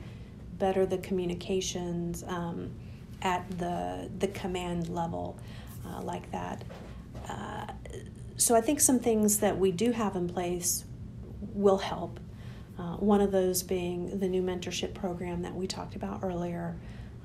better 0.60 0.86
the 0.86 1.00
communications 1.00 2.24
um, 2.28 2.70
at 3.24 3.50
the 3.58 4.08
the 4.20 4.28
command 4.28 4.90
level 4.90 5.40
uh, 5.84 6.00
like 6.04 6.32
that. 6.32 6.64
Uh, 7.28 7.66
so 8.38 8.56
I 8.56 8.62
think 8.62 8.82
some 8.82 9.00
things 9.00 9.40
that 9.40 9.58
we 9.58 9.72
do 9.72 9.94
have 9.94 10.16
in 10.16 10.30
place 10.30 10.86
will 11.56 11.80
help. 11.80 12.20
Uh, 12.78 12.98
one 12.98 13.20
of 13.20 13.32
those 13.32 13.64
being 13.64 14.20
the 14.20 14.28
new 14.28 14.44
mentorship 14.44 14.94
program 14.94 15.42
that 15.42 15.56
we 15.56 15.66
talked 15.66 15.96
about 15.96 16.20
earlier 16.24 16.76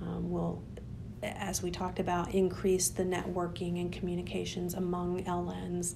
um, 0.03 0.31
will, 0.31 0.63
as 1.23 1.63
we 1.63 1.71
talked 1.71 1.99
about, 1.99 2.35
increase 2.35 2.89
the 2.89 3.05
networking 3.05 3.81
and 3.81 3.93
communications 3.93 4.75
among 4.75 5.25
LNs. 5.25 5.95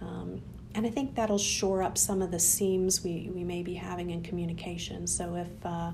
Um, 0.00 0.42
and 0.74 0.86
I 0.86 0.90
think 0.90 1.14
that'll 1.14 1.38
shore 1.38 1.82
up 1.82 1.98
some 1.98 2.22
of 2.22 2.30
the 2.30 2.38
seams 2.38 3.04
we, 3.04 3.30
we 3.32 3.44
may 3.44 3.62
be 3.62 3.74
having 3.74 4.10
in 4.10 4.22
communication. 4.22 5.06
So 5.06 5.36
if 5.36 5.66
uh, 5.66 5.92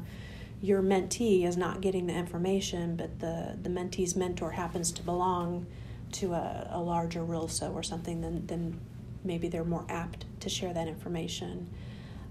your 0.61 0.83
mentee 0.83 1.45
is 1.47 1.57
not 1.57 1.81
getting 1.81 2.07
the 2.07 2.15
information, 2.15 2.97
but 2.97 3.19
the, 3.19 3.57
the 3.62 3.69
mentee's 3.69 4.15
mentor 4.15 4.53
happens 4.53 4.93
to 4.93 5.03
belong 5.03 5.67
to 6.12 6.33
a, 6.33 6.69
a 6.73 6.81
larger 6.81 7.21
RILSO 7.21 7.75
or 7.75 7.83
something, 7.83 8.21
then, 8.21 8.47
then 8.47 8.81
maybe 9.25 9.49
they're 9.49 9.65
more 9.65 9.85
apt 9.88 10.25
to 10.41 10.49
share 10.49 10.73
that 10.73 10.88
information. 10.88 11.69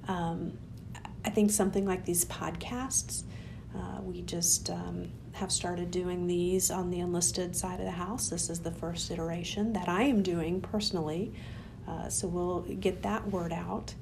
Um, 0.08 0.58
I 1.24 1.30
think 1.30 1.52
something 1.52 1.86
like 1.86 2.06
these 2.06 2.26
podcasts, 2.26 3.24
uh, 3.76 4.02
we 4.02 4.22
just 4.22 4.70
um, 4.70 5.10
have 5.34 5.52
started 5.52 5.92
doing 5.92 6.28
these 6.28 6.72
on 6.72 6.90
the 6.90 7.00
enlisted 7.00 7.56
side 7.56 7.80
of 7.80 7.86
the 7.86 7.92
house. 7.92 8.30
This 8.30 8.50
is 8.50 8.60
the 8.60 8.72
first 8.72 9.12
iteration 9.12 9.74
that 9.74 9.88
I 9.88 10.04
am 10.04 10.24
doing 10.24 10.62
personally. 10.62 11.34
Uh, 11.88 12.10
so 12.10 12.28
we'll 12.28 12.62
get 12.62 13.02
that 13.04 13.28
word 13.30 13.54
out. 13.54 13.94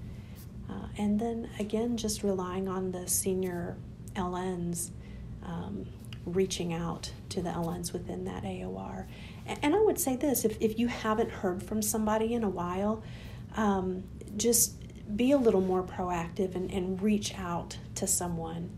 Uh, 0.69 0.88
and 0.98 1.19
then 1.19 1.50
again, 1.60 1.98
just 1.98 2.24
relying 2.24 2.67
on 2.67 2.91
the 2.91 3.07
senior 3.07 3.77
LNs 4.15 4.91
um, 5.43 5.86
reaching 6.25 6.74
out 6.74 7.12
to 7.29 7.41
the 7.41 7.50
LNs 7.50 7.93
within 7.93 8.25
that 8.25 8.43
AOR. 8.43 9.05
And 9.45 9.75
I 9.75 9.79
would 9.79 10.00
say 10.00 10.15
this 10.15 10.43
if, 10.43 10.57
if 10.60 10.79
you 10.79 10.88
haven't 10.88 11.29
heard 11.29 11.62
from 11.62 11.81
somebody 11.81 12.34
in 12.34 12.43
a 12.43 12.50
while, 12.50 13.03
um, 13.55 14.03
just 14.38 14.74
be 15.15 15.31
a 15.31 15.38
little 15.38 15.62
more 15.62 15.84
proactive 15.84 16.55
and, 16.55 16.72
and 16.72 17.01
reach 17.01 17.38
out 17.38 17.77
to 17.95 18.07
someone. 18.07 18.75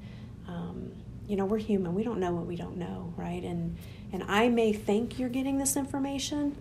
You 1.27 1.36
know, 1.36 1.46
we're 1.46 1.57
human. 1.57 1.93
We 1.93 2.03
don't 2.03 2.19
know 2.19 2.31
what 2.31 2.46
we 2.46 2.55
don't 2.55 2.77
know, 2.77 3.13
right? 3.17 3.43
And 3.43 3.77
and 4.13 4.24
I 4.24 4.48
may 4.48 4.72
think 4.74 5.19
you're 5.19 5.29
getting 5.29 5.57
this 5.57 5.75
information, 5.75 6.57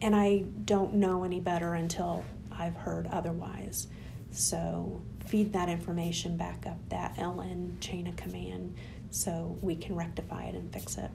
and 0.00 0.16
I 0.16 0.44
don't 0.64 0.94
know 0.94 1.24
any 1.24 1.40
better 1.40 1.74
until 1.74 2.24
I've 2.50 2.76
heard 2.76 3.06
otherwise. 3.08 3.88
So 4.30 5.02
feed 5.26 5.52
that 5.52 5.68
information 5.68 6.36
back 6.36 6.66
up 6.66 6.78
that 6.88 7.16
LN 7.16 7.78
chain 7.80 8.06
of 8.06 8.16
command 8.16 8.74
so 9.10 9.56
we 9.62 9.76
can 9.76 9.94
rectify 9.94 10.44
it 10.44 10.54
and 10.54 10.72
fix 10.72 10.98
it. 10.98 11.10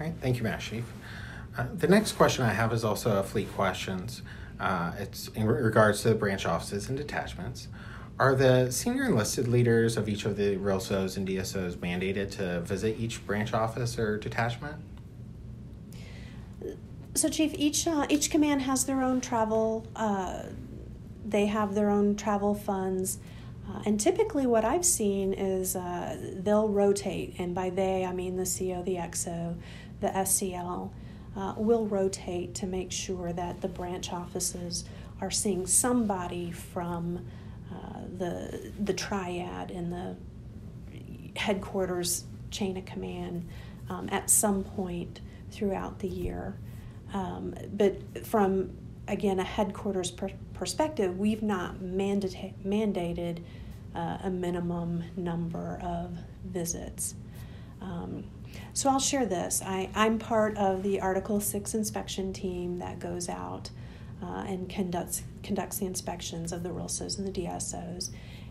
All 0.00 0.06
right, 0.06 0.14
thank 0.20 0.38
you, 0.38 0.42
Master 0.42 0.76
Chief. 0.76 0.84
Uh, 1.56 1.66
the 1.74 1.86
next 1.86 2.12
question 2.12 2.44
I 2.44 2.52
have 2.52 2.72
is 2.72 2.84
also 2.84 3.20
a 3.20 3.22
fleet 3.22 3.52
questions. 3.54 4.22
Uh, 4.58 4.92
it's 4.98 5.28
in 5.28 5.46
regards 5.46 6.02
to 6.02 6.08
the 6.08 6.14
branch 6.14 6.46
offices 6.46 6.88
and 6.88 6.98
detachments. 6.98 7.68
Are 8.18 8.36
the 8.36 8.70
senior 8.70 9.06
enlisted 9.06 9.48
leaders 9.48 9.96
of 9.96 10.08
each 10.08 10.24
of 10.24 10.36
the 10.36 10.56
RILSOs 10.56 11.16
and 11.16 11.26
DSOs 11.26 11.74
mandated 11.76 12.30
to 12.32 12.60
visit 12.60 12.96
each 13.00 13.26
branch 13.26 13.52
office 13.52 13.98
or 13.98 14.18
detachment? 14.18 14.76
So, 17.14 17.28
Chief, 17.28 17.54
each 17.56 17.88
uh, 17.88 18.06
each 18.08 18.30
command 18.30 18.62
has 18.62 18.86
their 18.86 19.02
own 19.02 19.20
travel. 19.20 19.86
Uh, 19.96 20.44
they 21.24 21.46
have 21.46 21.74
their 21.74 21.90
own 21.90 22.14
travel 22.14 22.54
funds, 22.54 23.18
uh, 23.68 23.82
and 23.84 23.98
typically, 23.98 24.46
what 24.46 24.64
I've 24.64 24.84
seen 24.84 25.32
is 25.32 25.74
uh, 25.74 26.16
they'll 26.36 26.68
rotate, 26.68 27.34
and 27.38 27.52
by 27.52 27.70
they 27.70 28.04
I 28.04 28.12
mean 28.12 28.36
the 28.36 28.44
CO, 28.44 28.82
the 28.82 28.96
XO, 28.96 29.56
the 30.00 30.24
SEL. 30.24 30.92
Uh, 31.36 31.52
will 31.56 31.84
rotate 31.86 32.54
to 32.54 32.64
make 32.64 32.92
sure 32.92 33.32
that 33.32 33.60
the 33.60 33.66
branch 33.66 34.12
offices 34.12 34.84
are 35.20 35.32
seeing 35.32 35.66
somebody 35.66 36.52
from 36.52 37.26
uh, 37.74 38.00
the 38.18 38.72
the 38.80 38.92
triad 38.92 39.70
and 39.70 39.92
the 39.92 40.16
headquarters 41.36 42.24
chain 42.50 42.76
of 42.76 42.84
command 42.84 43.48
um, 43.88 44.08
at 44.12 44.30
some 44.30 44.62
point 44.62 45.20
throughout 45.50 45.98
the 45.98 46.08
year. 46.08 46.56
Um, 47.12 47.54
but 47.72 48.26
from 48.26 48.70
again 49.08 49.38
a 49.38 49.44
headquarters 49.44 50.10
per- 50.10 50.30
perspective, 50.54 51.18
we've 51.18 51.42
not 51.42 51.76
mandata- 51.76 52.54
mandated 52.64 53.42
uh, 53.94 54.18
a 54.24 54.30
minimum 54.30 55.04
number 55.16 55.80
of 55.82 56.18
visits. 56.44 57.14
Um, 57.80 58.24
so 58.72 58.90
I'll 58.90 59.00
share 59.00 59.26
this. 59.26 59.62
I, 59.64 59.90
I'm 59.94 60.18
part 60.18 60.56
of 60.56 60.82
the 60.82 61.00
Article 61.00 61.40
6 61.40 61.74
inspection 61.74 62.32
team 62.32 62.78
that 62.78 62.98
goes 62.98 63.28
out 63.28 63.70
uh, 64.22 64.44
and 64.46 64.68
conducts, 64.68 65.22
conducts 65.44 65.78
the 65.78 65.86
inspections 65.86 66.52
of 66.52 66.62
the 66.62 66.70
RILSOs 66.70 67.18
and 67.18 67.26
the 67.26 67.42
DSOs. 67.42 68.10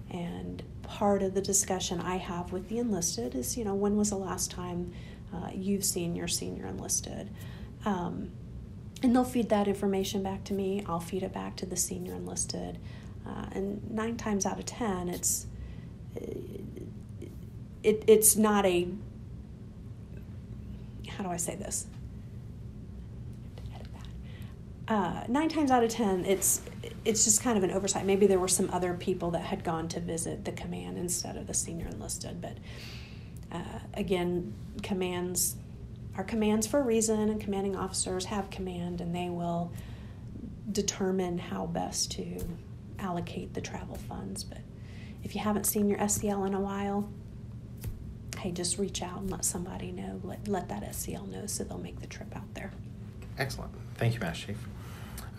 And 0.10 0.64
part 0.84 1.24
of 1.24 1.34
the 1.34 1.42
discussion 1.42 2.00
I 2.00 2.18
have 2.18 2.52
with 2.52 2.70
the 2.70 2.78
enlisted 2.78 3.36
is, 3.36 3.58
you 3.58 3.66
know, 3.66 3.74
when 3.74 3.98
was 3.98 4.12
the 4.12 4.18
last 4.18 4.52
time 4.52 4.94
uh, 5.34 5.50
you've 5.54 5.86
seen 5.86 6.16
your 6.16 6.28
senior 6.28 6.68
enlisted? 6.68 7.30
Um, 7.86 8.32
and 9.02 9.16
they'll 9.16 9.26
feed 9.26 9.50
that 9.50 9.68
information 9.68 10.24
back 10.24 10.44
to 10.46 10.54
me. 10.54 10.84
I'll 10.88 11.00
feed 11.00 11.24
it 11.24 11.34
back 11.34 11.56
to 11.58 11.66
the 11.66 11.76
senior 11.76 12.14
enlisted. 12.14 12.78
Uh, 13.28 13.46
and 13.52 13.92
nine 13.92 14.18
times 14.18 14.46
out 14.46 14.60
of 14.60 14.66
ten, 14.66 15.10
it's 15.10 15.48
it, 17.84 18.04
it's 18.08 18.36
not 18.36 18.66
a 18.66 18.88
how 21.10 21.24
do 21.24 21.30
I 21.30 21.38
say 21.38 21.56
this? 21.56 21.86
Uh, 24.94 25.24
nine 25.28 25.50
times 25.50 25.72
out 25.72 25.84
of 25.84 25.90
ten, 25.90 26.24
it's 26.24 26.62
it's 27.04 27.24
just 27.24 27.42
kind 27.42 27.58
of 27.58 27.64
an 27.64 27.72
oversight. 27.72 28.06
Maybe 28.06 28.28
there 28.28 28.38
were 28.38 28.48
some 28.48 28.70
other 28.70 28.94
people 28.94 29.32
that 29.32 29.42
had 29.42 29.64
gone 29.64 29.88
to 29.88 30.00
visit 30.00 30.46
the 30.46 30.52
command 30.52 31.00
instead 31.00 31.36
of 31.36 31.48
the 31.48 31.54
senior 31.56 31.88
enlisted. 31.88 32.40
But 32.40 32.58
uh, 33.52 33.80
again, 33.96 34.54
commands 34.84 35.56
are 36.16 36.24
commands 36.24 36.68
for 36.68 36.80
a 36.80 36.84
reason, 36.84 37.30
and 37.30 37.42
commanding 37.42 37.76
officers 37.76 38.26
have 38.26 38.52
command, 38.52 39.02
and 39.02 39.16
they 39.16 39.32
will 39.32 39.72
determine 40.72 41.40
how 41.40 41.66
best 41.66 42.12
to 42.12 42.46
allocate 43.00 43.56
the 43.56 43.62
travel 43.62 43.96
funds. 43.96 44.44
But 44.44 44.60
if 45.24 45.34
you 45.34 45.42
haven't 45.42 45.64
seen 45.64 45.90
your 45.90 46.08
SEL 46.08 46.44
in 46.46 46.54
a 46.54 46.62
while, 46.62 47.10
hey, 48.38 48.52
just 48.52 48.78
reach 48.78 49.02
out 49.02 49.22
and 49.22 49.32
let 49.32 49.44
somebody 49.44 49.92
know, 49.92 50.22
let, 50.24 50.48
let 50.48 50.70
that 50.70 50.94
SEL 50.94 51.26
know 51.26 51.48
so 51.48 51.64
they'll 51.64 51.80
make 51.80 52.00
the 52.00 52.06
trip 52.06 52.36
out 52.36 52.54
there. 52.54 52.72
Excellent. 53.40 53.72
Thank 53.96 54.14
you, 54.14 54.20
Master 54.20 54.48
Chief. 54.48 54.68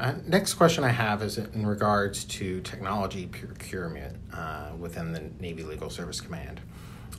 Uh, 0.01 0.15
next 0.27 0.55
question 0.55 0.83
I 0.83 0.89
have 0.89 1.23
is 1.23 1.39
in 1.39 1.67
regards 1.67 2.25
to 2.25 2.61
technology 2.63 3.27
procurement 3.27 4.17
uh, 4.33 4.71
within 4.77 5.13
the 5.13 5.23
Navy 5.39 5.63
Legal 5.63 5.89
Service 5.89 6.21
Command. 6.21 6.61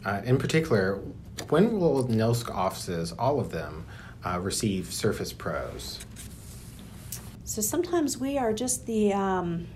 Uh, 0.03 0.22
in 0.25 0.38
particular, 0.38 1.00
when 1.50 1.79
will 1.79 2.05
NILSC 2.05 2.53
offices, 2.53 3.13
all 3.13 3.39
of 3.39 3.51
them, 3.51 3.86
uh, 4.25 4.39
receive 4.39 4.94
Surface 4.94 5.32
Pros? 5.32 6.05
So 7.46 7.62
sometimes 7.62 8.17
we 8.17 8.38
are 8.38 8.51
just 8.51 8.86
the 8.86 9.13
um, 9.13 9.67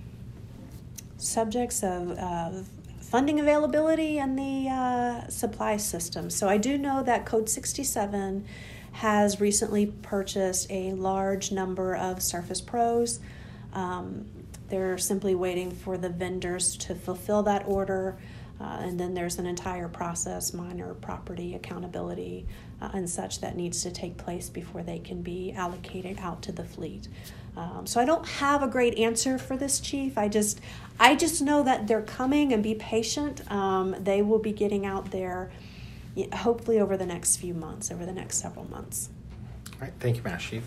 subjects 1.17 1.83
of, 1.83 2.67
funding 2.99 3.39
availability 3.39 4.19
and 4.19 4.37
the 4.37 4.69
uh, 4.69 5.27
supply 5.29 5.75
system. 5.77 6.29
So 6.29 6.47
I 6.47 6.57
do 6.57 6.77
know 6.77 7.01
that 7.01 7.25
Code 7.25 7.49
67 7.49 8.45
has 8.91 9.39
recently 9.39 9.87
purchased 9.87 10.69
a 10.69 10.93
large 10.93 11.51
number 11.51 11.95
of 11.95 12.21
Surface 12.21 12.61
Pros. 12.61 13.19
Um, 13.73 14.25
they're 14.69 14.97
simply 14.97 15.35
waiting 15.35 15.71
for 15.71 15.97
the 15.97 16.09
vendors 16.09 16.77
to 16.77 16.95
fulfill 16.95 17.43
that 17.43 17.67
order. 17.67 18.17
Uh, 18.61 18.77
and 18.81 18.99
then 18.99 19.13
there's 19.13 19.39
an 19.39 19.45
entire 19.45 19.87
process, 19.87 20.53
minor 20.53 20.93
property 20.95 21.55
accountability, 21.55 22.45
uh, 22.81 22.89
and 22.93 23.09
such 23.09 23.39
that 23.39 23.55
needs 23.55 23.83
to 23.83 23.91
take 23.91 24.17
place 24.17 24.49
before 24.49 24.83
they 24.83 24.99
can 24.99 25.21
be 25.21 25.53
allocated 25.53 26.19
out 26.19 26.41
to 26.41 26.51
the 26.51 26.63
fleet. 26.63 27.07
Um, 27.55 27.87
so 27.87 28.01
I 28.01 28.05
don't 28.05 28.27
have 28.27 28.61
a 28.61 28.67
great 28.67 28.97
answer 28.99 29.37
for 29.37 29.55
this, 29.55 29.79
Chief. 29.79 30.17
I 30.17 30.27
just, 30.27 30.59
I 30.99 31.15
just 31.15 31.41
know 31.41 31.63
that 31.63 31.87
they're 31.87 32.01
coming, 32.01 32.51
and 32.51 32.61
be 32.61 32.75
patient. 32.75 33.49
Um, 33.49 33.95
they 33.99 34.21
will 34.21 34.39
be 34.39 34.51
getting 34.51 34.85
out 34.85 35.09
there, 35.11 35.51
hopefully 36.33 36.79
over 36.79 36.97
the 36.97 37.05
next 37.05 37.37
few 37.37 37.53
months, 37.53 37.91
over 37.91 38.05
the 38.05 38.13
next 38.13 38.37
several 38.37 38.69
months. 38.69 39.09
All 39.73 39.81
right, 39.81 39.93
thank 39.99 40.17
you, 40.17 40.23
Master 40.23 40.49
Chief. 40.49 40.63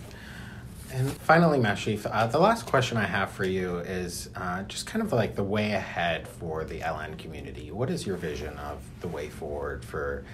And 0.92 1.10
finally, 1.10 1.58
Master 1.58 1.92
Chief, 1.92 2.06
uh, 2.06 2.26
the 2.26 2.38
last 2.38 2.66
question 2.66 2.98
I 2.98 3.06
have 3.06 3.30
for 3.30 3.44
you 3.44 3.78
is 3.78 4.28
uh, 4.36 4.62
just 4.64 4.86
kind 4.86 5.02
of 5.02 5.12
like 5.12 5.34
the 5.34 5.44
way 5.44 5.72
ahead 5.72 6.28
for 6.28 6.64
the 6.64 6.80
LN 6.80 7.18
community. 7.18 7.70
What 7.70 7.88
is 7.88 8.06
your 8.06 8.16
vision 8.16 8.56
of 8.58 8.82
the 9.00 9.08
way 9.08 9.30
forward 9.30 9.84
for 9.84 10.24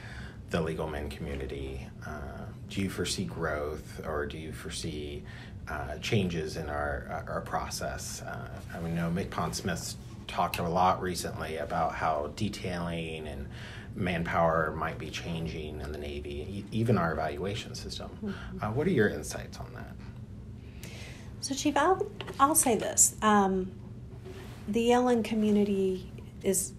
the 0.50 0.60
legal 0.60 0.88
men 0.88 1.10
community? 1.10 1.86
Uh, 2.04 2.46
do 2.68 2.80
you 2.80 2.90
foresee 2.90 3.24
growth 3.24 4.04
or 4.04 4.26
do 4.26 4.36
you 4.36 4.52
foresee 4.52 5.22
uh, 5.68 5.96
changes 5.98 6.56
in 6.56 6.68
our, 6.68 7.24
uh, 7.28 7.32
our 7.32 7.40
process? 7.40 8.22
Uh, 8.22 8.48
I 8.74 8.80
know 8.88 9.12
MCPON 9.14 9.54
Smith 9.54 9.94
talked 10.26 10.58
a 10.58 10.68
lot 10.68 11.00
recently 11.00 11.56
about 11.58 11.94
how 11.94 12.30
detailing 12.36 13.28
and 13.28 13.48
manpower 13.94 14.72
might 14.76 14.98
be 14.98 15.10
changing 15.10 15.80
in 15.80 15.92
the 15.92 15.98
Navy, 15.98 16.64
even 16.70 16.98
our 16.98 17.12
evaluation 17.12 17.74
system. 17.74 18.10
Mm-hmm. 18.24 18.74
what 18.74 18.86
are 18.86 18.90
your 18.90 19.08
insights 19.08 19.58
on 19.58 19.72
that? 19.74 20.90
So, 21.40 21.54
Chief, 21.54 21.76
I'll, 21.76 22.06
I'll 22.40 22.54
say 22.54 22.76
this. 22.76 23.16
Um, 23.22 23.70
the 24.66 24.88
LN 24.88 25.24
community 25.24 26.10
is 26.42 26.72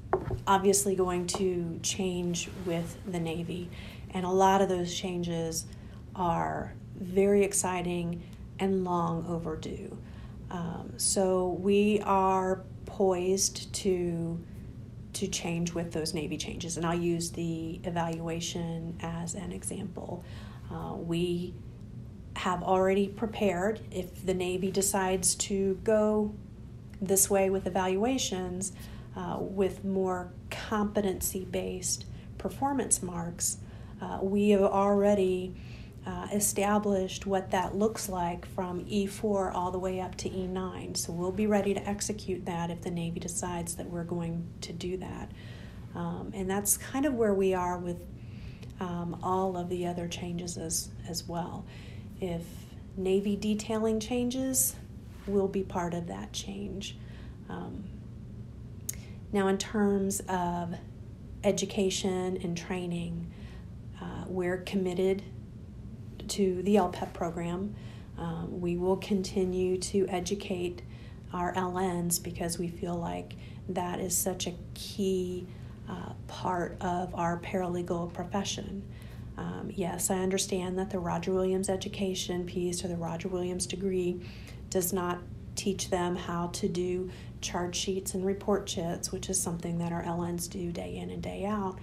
obviously 0.45 0.95
going 0.95 1.27
to 1.27 1.79
change 1.81 2.49
with 2.65 2.97
the 3.09 3.19
Navy, 3.19 3.69
and 4.11 4.25
a 4.25 4.29
lot 4.29 4.61
of 4.61 4.69
those 4.69 4.93
changes 4.93 5.65
are 6.15 6.73
very 6.99 7.43
exciting 7.43 8.21
and 8.59 8.83
long 8.83 9.25
overdue. 9.27 9.97
Um, 10.51 10.93
so, 10.97 11.57
we 11.59 12.01
are 12.01 12.63
poised 12.85 13.73
to 13.75 14.39
to 15.13 15.27
change 15.27 15.73
with 15.73 15.91
those 15.91 16.13
Navy 16.13 16.37
changes, 16.37 16.77
and 16.77 16.85
I'll 16.85 16.97
use 16.97 17.31
the 17.31 17.79
evaluation 17.83 18.97
as 19.01 19.33
an 19.35 19.51
example. 19.51 20.23
Uh, 20.71 20.93
we 20.95 21.53
have 22.35 22.63
already 22.63 23.07
prepared 23.07 23.81
if 23.91 24.25
the 24.25 24.33
Navy 24.33 24.71
decides 24.71 25.35
to 25.35 25.79
go 25.83 26.33
this 27.01 27.29
way 27.29 27.49
with 27.49 27.65
evaluations 27.65 28.73
uh, 29.15 29.37
with 29.39 29.83
more 29.83 30.31
competency 30.49 31.45
based 31.45 32.05
performance 32.37 33.01
marks. 33.01 33.57
Uh, 34.01 34.19
we 34.21 34.51
have 34.51 34.61
already 34.61 35.53
uh, 36.05 36.27
established 36.33 37.25
what 37.25 37.51
that 37.51 37.75
looks 37.75 38.09
like 38.09 38.45
from 38.45 38.85
E4 38.85 39.53
all 39.53 39.71
the 39.71 39.79
way 39.79 39.99
up 39.99 40.15
to 40.15 40.29
E9. 40.29 40.95
So 40.95 41.11
we'll 41.11 41.31
be 41.31 41.47
ready 41.47 41.73
to 41.73 41.87
execute 41.87 42.45
that 42.45 42.69
if 42.71 42.81
the 42.81 42.91
Navy 42.91 43.19
decides 43.19 43.75
that 43.75 43.89
we're 43.89 44.05
going 44.05 44.47
to 44.61 44.73
do 44.73 44.97
that. 44.97 45.31
Um, 45.95 46.31
and 46.33 46.49
that's 46.49 46.77
kind 46.77 47.05
of 47.05 47.13
where 47.13 47.33
we 47.33 47.53
are 47.53 47.77
with 47.77 48.05
um, 48.79 49.19
all 49.21 49.57
of 49.57 49.69
the 49.69 49.85
other 49.85 50.07
changes 50.07 50.57
as, 50.57 50.89
as 51.07 51.27
well. 51.27 51.65
If 52.21 52.43
Navy 52.95 53.35
detailing 53.35 53.99
changes, 53.99 54.75
we'll 55.27 55.47
be 55.47 55.63
part 55.63 55.93
of 55.93 56.07
that 56.07 56.31
change. 56.31 56.97
Um, 57.49 57.83
now, 59.31 59.47
in 59.47 59.57
terms 59.57 60.21
of 60.27 60.75
education 61.43 62.39
and 62.41 62.57
training, 62.57 63.31
uh, 64.01 64.23
we're 64.27 64.57
committed 64.57 65.23
to 66.29 66.61
the 66.63 66.75
LPEP 66.75 67.13
program. 67.13 67.75
Um, 68.17 68.59
we 68.59 68.77
will 68.77 68.97
continue 68.97 69.77
to 69.77 70.07
educate 70.09 70.81
our 71.33 71.53
LNs 71.53 72.21
because 72.21 72.57
we 72.57 72.67
feel 72.67 72.95
like 72.95 73.33
that 73.69 73.99
is 73.99 74.17
such 74.17 74.47
a 74.47 74.53
key 74.73 75.47
uh, 75.87 76.13
part 76.27 76.77
of 76.81 77.13
our 77.15 77.39
paralegal 77.39 78.13
profession. 78.13 78.83
Um, 79.37 79.71
yes, 79.73 80.09
I 80.09 80.19
understand 80.19 80.77
that 80.79 80.89
the 80.89 80.99
Roger 80.99 81.31
Williams 81.31 81.69
education 81.69 82.45
piece 82.45 82.83
or 82.83 82.89
the 82.89 82.97
Roger 82.97 83.29
Williams 83.29 83.65
degree 83.65 84.19
does 84.69 84.91
not 84.91 85.19
teach 85.55 85.89
them 85.89 86.15
how 86.15 86.47
to 86.47 86.67
do 86.67 87.09
charge 87.41 87.75
sheets 87.75 88.13
and 88.13 88.25
report 88.25 88.67
chits, 88.67 89.11
which 89.11 89.29
is 89.29 89.41
something 89.41 89.77
that 89.77 89.91
our 89.91 90.03
LNs 90.03 90.49
do 90.49 90.71
day 90.71 90.97
in 90.97 91.09
and 91.09 91.21
day 91.21 91.45
out. 91.45 91.77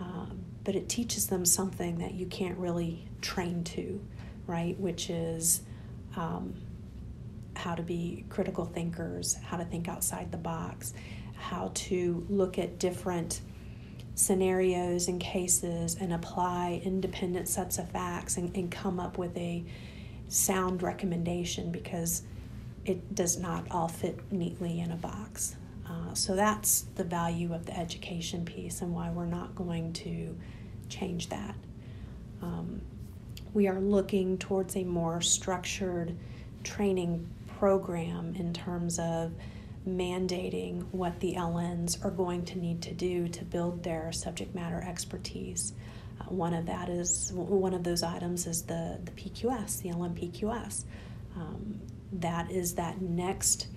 Um, 0.00 0.44
but 0.68 0.76
it 0.76 0.86
teaches 0.86 1.28
them 1.28 1.46
something 1.46 1.96
that 1.96 2.12
you 2.12 2.26
can't 2.26 2.58
really 2.58 3.08
train 3.22 3.64
to, 3.64 3.98
right? 4.46 4.78
Which 4.78 5.08
is 5.08 5.62
um, 6.14 6.52
how 7.56 7.74
to 7.74 7.80
be 7.80 8.26
critical 8.28 8.66
thinkers, 8.66 9.38
how 9.42 9.56
to 9.56 9.64
think 9.64 9.88
outside 9.88 10.30
the 10.30 10.36
box, 10.36 10.92
how 11.38 11.70
to 11.72 12.26
look 12.28 12.58
at 12.58 12.78
different 12.78 13.40
scenarios 14.14 15.08
and 15.08 15.18
cases 15.18 15.96
and 15.98 16.12
apply 16.12 16.82
independent 16.84 17.48
sets 17.48 17.78
of 17.78 17.88
facts 17.90 18.36
and, 18.36 18.54
and 18.54 18.70
come 18.70 19.00
up 19.00 19.16
with 19.16 19.34
a 19.38 19.64
sound 20.28 20.82
recommendation 20.82 21.72
because 21.72 22.24
it 22.84 23.14
does 23.14 23.38
not 23.38 23.64
all 23.70 23.88
fit 23.88 24.20
neatly 24.30 24.80
in 24.80 24.90
a 24.90 24.96
box. 24.96 25.56
Uh, 25.88 26.12
so 26.12 26.36
that's 26.36 26.82
the 26.96 27.04
value 27.04 27.54
of 27.54 27.64
the 27.64 27.74
education 27.74 28.44
piece 28.44 28.82
and 28.82 28.94
why 28.94 29.08
we're 29.08 29.24
not 29.24 29.54
going 29.54 29.94
to 29.94 30.36
change 30.88 31.28
that. 31.28 31.54
Um, 32.42 32.82
we 33.54 33.68
are 33.68 33.80
looking 33.80 34.38
towards 34.38 34.76
a 34.76 34.84
more 34.84 35.20
structured 35.20 36.16
training 36.64 37.28
program 37.58 38.34
in 38.36 38.52
terms 38.52 38.98
of 38.98 39.32
mandating 39.86 40.84
what 40.92 41.18
the 41.20 41.34
LNs 41.34 42.04
are 42.04 42.10
going 42.10 42.44
to 42.44 42.58
need 42.58 42.82
to 42.82 42.92
do 42.92 43.28
to 43.28 43.44
build 43.44 43.82
their 43.82 44.12
subject 44.12 44.54
matter 44.54 44.82
expertise. 44.86 45.72
Uh, 46.20 46.24
one 46.24 46.52
of 46.52 46.66
that 46.66 46.88
is 46.88 47.32
one 47.32 47.74
of 47.74 47.84
those 47.84 48.02
items 48.02 48.46
is 48.46 48.62
the 48.62 48.98
the 49.04 49.12
PQS, 49.12 49.82
the 49.82 49.90
LNPQS. 49.90 50.84
Um, 51.36 51.80
that 52.12 52.50
is 52.50 52.74
that 52.74 53.00
next 53.00 53.68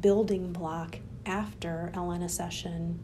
building 0.00 0.52
block 0.52 0.98
after 1.26 1.90
LN 1.94 2.24
accession 2.24 2.98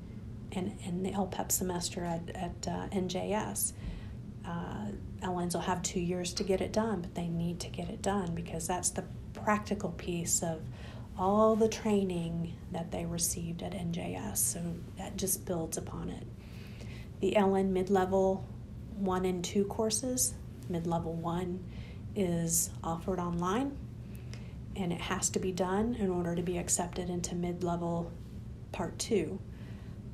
and, 0.57 0.77
and 0.85 1.05
the 1.05 1.11
LPEP 1.11 1.53
semester 1.53 2.05
at, 2.05 2.31
at 2.35 2.69
uh, 2.69 2.89
NJS. 2.89 3.73
Uh, 4.45 4.87
LNs 5.23 5.55
will 5.55 5.61
have 5.61 5.83
two 5.83 6.01
years 6.01 6.33
to 6.35 6.45
get 6.45 6.61
it 6.61 6.73
done, 6.73 7.01
but 7.01 7.15
they 7.15 7.29
need 7.29 7.61
to 7.61 7.69
get 7.69 7.89
it 7.89 8.03
done 8.03 8.35
because 8.35 8.67
that's 8.67 8.91
the 8.91 9.05
practical 9.35 9.91
piece 9.91 10.43
of 10.43 10.61
all 11.19 11.57
the 11.57 11.69
training 11.69 12.55
that 12.73 12.91
they 12.91 13.05
received 13.07 13.63
at 13.63 13.73
NJS. 13.73 14.37
So 14.37 14.61
that 14.99 15.17
just 15.17 15.47
builds 15.47 15.79
upon 15.79 16.11
it. 16.11 16.27
The 17.21 17.33
LN 17.37 17.71
mid 17.71 17.91
level 17.91 18.45
one 18.97 19.25
and 19.25 19.45
two 19.45 19.65
courses, 19.65 20.35
mid 20.69 20.87
level 20.87 21.13
one 21.15 21.65
is 22.15 22.71
offered 22.83 23.19
online 23.19 23.77
and 24.75 24.93
it 24.93 25.01
has 25.01 25.31
to 25.31 25.39
be 25.39 25.53
done 25.53 25.95
in 25.95 26.11
order 26.11 26.35
to 26.35 26.43
be 26.43 26.59
accepted 26.59 27.09
into 27.09 27.35
mid 27.35 27.65
level 27.65 28.13
part 28.73 28.99
two. 28.99 29.39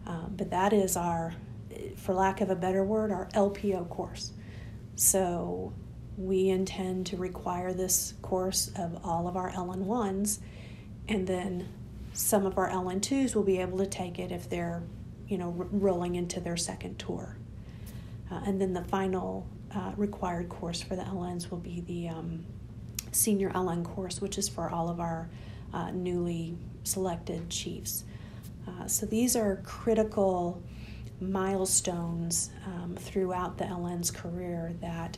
Um, 0.06 0.34
but 0.36 0.50
that 0.50 0.72
is 0.72 0.96
our, 0.96 1.34
for 1.96 2.14
lack 2.14 2.40
of 2.40 2.50
a 2.50 2.56
better 2.56 2.84
word, 2.84 3.12
our 3.12 3.28
LPO 3.34 3.88
course. 3.88 4.32
So 4.96 5.72
we 6.16 6.48
intend 6.48 7.06
to 7.06 7.16
require 7.16 7.72
this 7.72 8.14
course 8.22 8.70
of 8.76 8.98
all 9.04 9.28
of 9.28 9.36
our 9.36 9.50
LN1s, 9.52 10.40
and 11.08 11.26
then 11.26 11.68
some 12.12 12.44
of 12.44 12.58
our 12.58 12.70
LN2s 12.70 13.34
will 13.34 13.42
be 13.42 13.58
able 13.58 13.78
to 13.78 13.86
take 13.86 14.18
it 14.18 14.30
if 14.30 14.48
they're, 14.48 14.82
you 15.28 15.38
know, 15.38 15.54
r- 15.58 15.66
rolling 15.70 16.14
into 16.14 16.40
their 16.40 16.56
second 16.56 16.98
tour. 16.98 17.36
Uh, 18.30 18.40
and 18.46 18.60
then 18.60 18.72
the 18.72 18.84
final 18.84 19.46
uh, 19.74 19.92
required 19.96 20.48
course 20.48 20.82
for 20.82 20.96
the 20.96 21.02
LNs 21.02 21.50
will 21.50 21.58
be 21.58 21.80
the 21.86 22.08
um, 22.08 22.44
senior 23.10 23.50
LN 23.50 23.84
course, 23.84 24.20
which 24.20 24.38
is 24.38 24.48
for 24.48 24.70
all 24.70 24.88
of 24.88 25.00
our 25.00 25.28
uh, 25.72 25.90
newly 25.90 26.56
selected 26.84 27.48
chiefs. 27.48 28.04
Uh, 28.66 28.86
so 28.86 29.06
these 29.06 29.36
are 29.36 29.60
critical 29.64 30.62
milestones 31.20 32.50
um, 32.66 32.96
throughout 32.98 33.58
the 33.58 33.64
LN's 33.64 34.10
career 34.10 34.74
that 34.80 35.16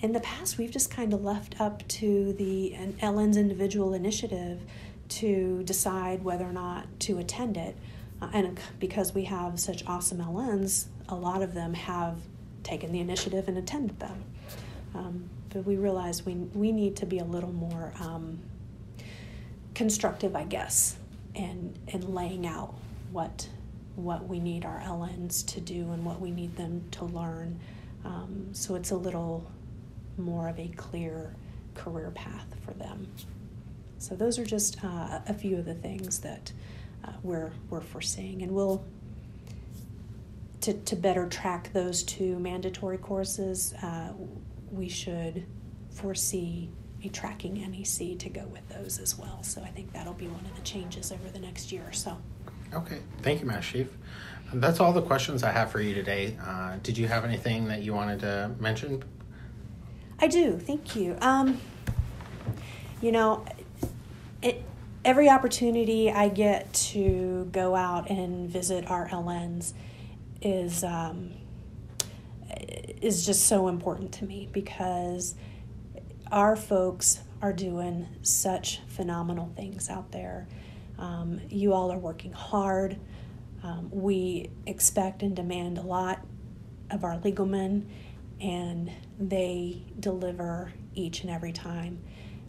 in 0.00 0.12
the 0.12 0.20
past 0.20 0.58
we've 0.58 0.70
just 0.70 0.90
kind 0.90 1.12
of 1.12 1.22
left 1.22 1.60
up 1.60 1.86
to 1.88 2.32
the 2.34 2.76
LN's 3.00 3.36
individual 3.36 3.94
initiative 3.94 4.60
to 5.08 5.62
decide 5.64 6.24
whether 6.24 6.44
or 6.44 6.52
not 6.52 6.86
to 7.00 7.18
attend 7.18 7.56
it. 7.56 7.76
Uh, 8.20 8.28
and 8.32 8.60
because 8.78 9.14
we 9.14 9.24
have 9.24 9.58
such 9.60 9.86
awesome 9.86 10.18
LNs, 10.18 10.86
a 11.08 11.14
lot 11.14 11.42
of 11.42 11.54
them 11.54 11.74
have 11.74 12.18
taken 12.62 12.92
the 12.92 13.00
initiative 13.00 13.48
and 13.48 13.58
attended 13.58 13.98
them. 14.00 14.24
Um, 14.94 15.30
but 15.50 15.64
we 15.66 15.76
realize 15.76 16.24
we, 16.24 16.34
we 16.34 16.72
need 16.72 16.96
to 16.96 17.06
be 17.06 17.18
a 17.18 17.24
little 17.24 17.52
more 17.52 17.92
um, 18.00 18.38
constructive, 19.74 20.34
I 20.34 20.44
guess, 20.44 20.96
and, 21.34 21.78
and 21.88 22.14
laying 22.14 22.46
out 22.46 22.74
what, 23.10 23.48
what 23.96 24.28
we 24.28 24.38
need 24.38 24.64
our 24.64 24.80
LNs 24.80 25.46
to 25.46 25.60
do 25.60 25.92
and 25.92 26.04
what 26.04 26.20
we 26.20 26.30
need 26.30 26.56
them 26.56 26.84
to 26.92 27.04
learn. 27.04 27.58
Um, 28.04 28.48
so 28.52 28.74
it's 28.74 28.90
a 28.90 28.96
little 28.96 29.50
more 30.18 30.48
of 30.48 30.58
a 30.58 30.68
clear 30.76 31.34
career 31.74 32.10
path 32.10 32.46
for 32.64 32.72
them. 32.74 33.06
So 33.98 34.16
those 34.16 34.38
are 34.38 34.44
just 34.44 34.82
uh, 34.84 35.20
a 35.26 35.34
few 35.34 35.58
of 35.58 35.64
the 35.64 35.74
things 35.74 36.18
that 36.20 36.52
uh, 37.04 37.12
we're, 37.22 37.52
we're 37.70 37.80
foreseeing. 37.80 38.42
And 38.42 38.52
we'll, 38.52 38.84
to, 40.62 40.72
to 40.74 40.96
better 40.96 41.26
track 41.28 41.72
those 41.72 42.02
two 42.02 42.38
mandatory 42.38 42.98
courses, 42.98 43.74
uh, 43.82 44.12
we 44.70 44.88
should 44.88 45.44
foresee 45.90 46.70
a 47.04 47.08
tracking 47.08 47.54
NEC 47.54 48.18
to 48.18 48.28
go 48.28 48.44
with 48.46 48.68
those 48.68 48.98
as 48.98 49.18
well. 49.18 49.42
So 49.42 49.62
I 49.62 49.68
think 49.68 49.92
that'll 49.92 50.12
be 50.14 50.28
one 50.28 50.44
of 50.44 50.54
the 50.54 50.62
changes 50.62 51.12
over 51.12 51.28
the 51.32 51.38
next 51.38 51.72
year 51.72 51.82
or 51.86 51.92
so. 51.92 52.16
Okay, 52.72 52.98
thank 53.22 53.40
you, 53.40 53.46
Master 53.46 53.78
Chief. 53.78 53.88
That's 54.54 54.80
all 54.80 54.92
the 54.92 55.02
questions 55.02 55.42
I 55.42 55.50
have 55.50 55.70
for 55.70 55.80
you 55.80 55.94
today. 55.94 56.36
Uh, 56.44 56.76
did 56.82 56.98
you 56.98 57.08
have 57.08 57.24
anything 57.24 57.68
that 57.68 57.82
you 57.82 57.94
wanted 57.94 58.20
to 58.20 58.50
mention? 58.58 59.02
I 60.18 60.26
do, 60.26 60.58
thank 60.58 60.94
you. 60.94 61.16
Um, 61.20 61.60
you 63.00 63.12
know, 63.12 63.44
it, 64.42 64.62
every 65.04 65.28
opportunity 65.28 66.10
I 66.10 66.28
get 66.28 66.72
to 66.74 67.48
go 67.50 67.74
out 67.74 68.08
and 68.10 68.48
visit 68.48 68.88
our 68.90 69.08
LNs 69.08 69.72
is 70.40 70.84
um, 70.84 71.32
is 73.00 73.26
just 73.26 73.46
so 73.46 73.68
important 73.68 74.12
to 74.12 74.24
me 74.24 74.48
because 74.52 75.34
our 76.32 76.56
folks 76.56 77.20
are 77.40 77.52
doing 77.52 78.08
such 78.22 78.80
phenomenal 78.88 79.52
things 79.54 79.88
out 79.88 80.10
there. 80.10 80.48
Um, 80.98 81.40
you 81.48 81.72
all 81.72 81.92
are 81.92 81.98
working 81.98 82.32
hard. 82.32 82.98
Um, 83.62 83.88
we 83.92 84.50
expect 84.66 85.22
and 85.22 85.36
demand 85.36 85.78
a 85.78 85.82
lot 85.82 86.24
of 86.90 87.04
our 87.04 87.18
legal 87.18 87.46
men, 87.46 87.88
and 88.40 88.90
they 89.18 89.82
deliver 90.00 90.72
each 90.94 91.22
and 91.22 91.30
every 91.30 91.52
time. 91.52 92.02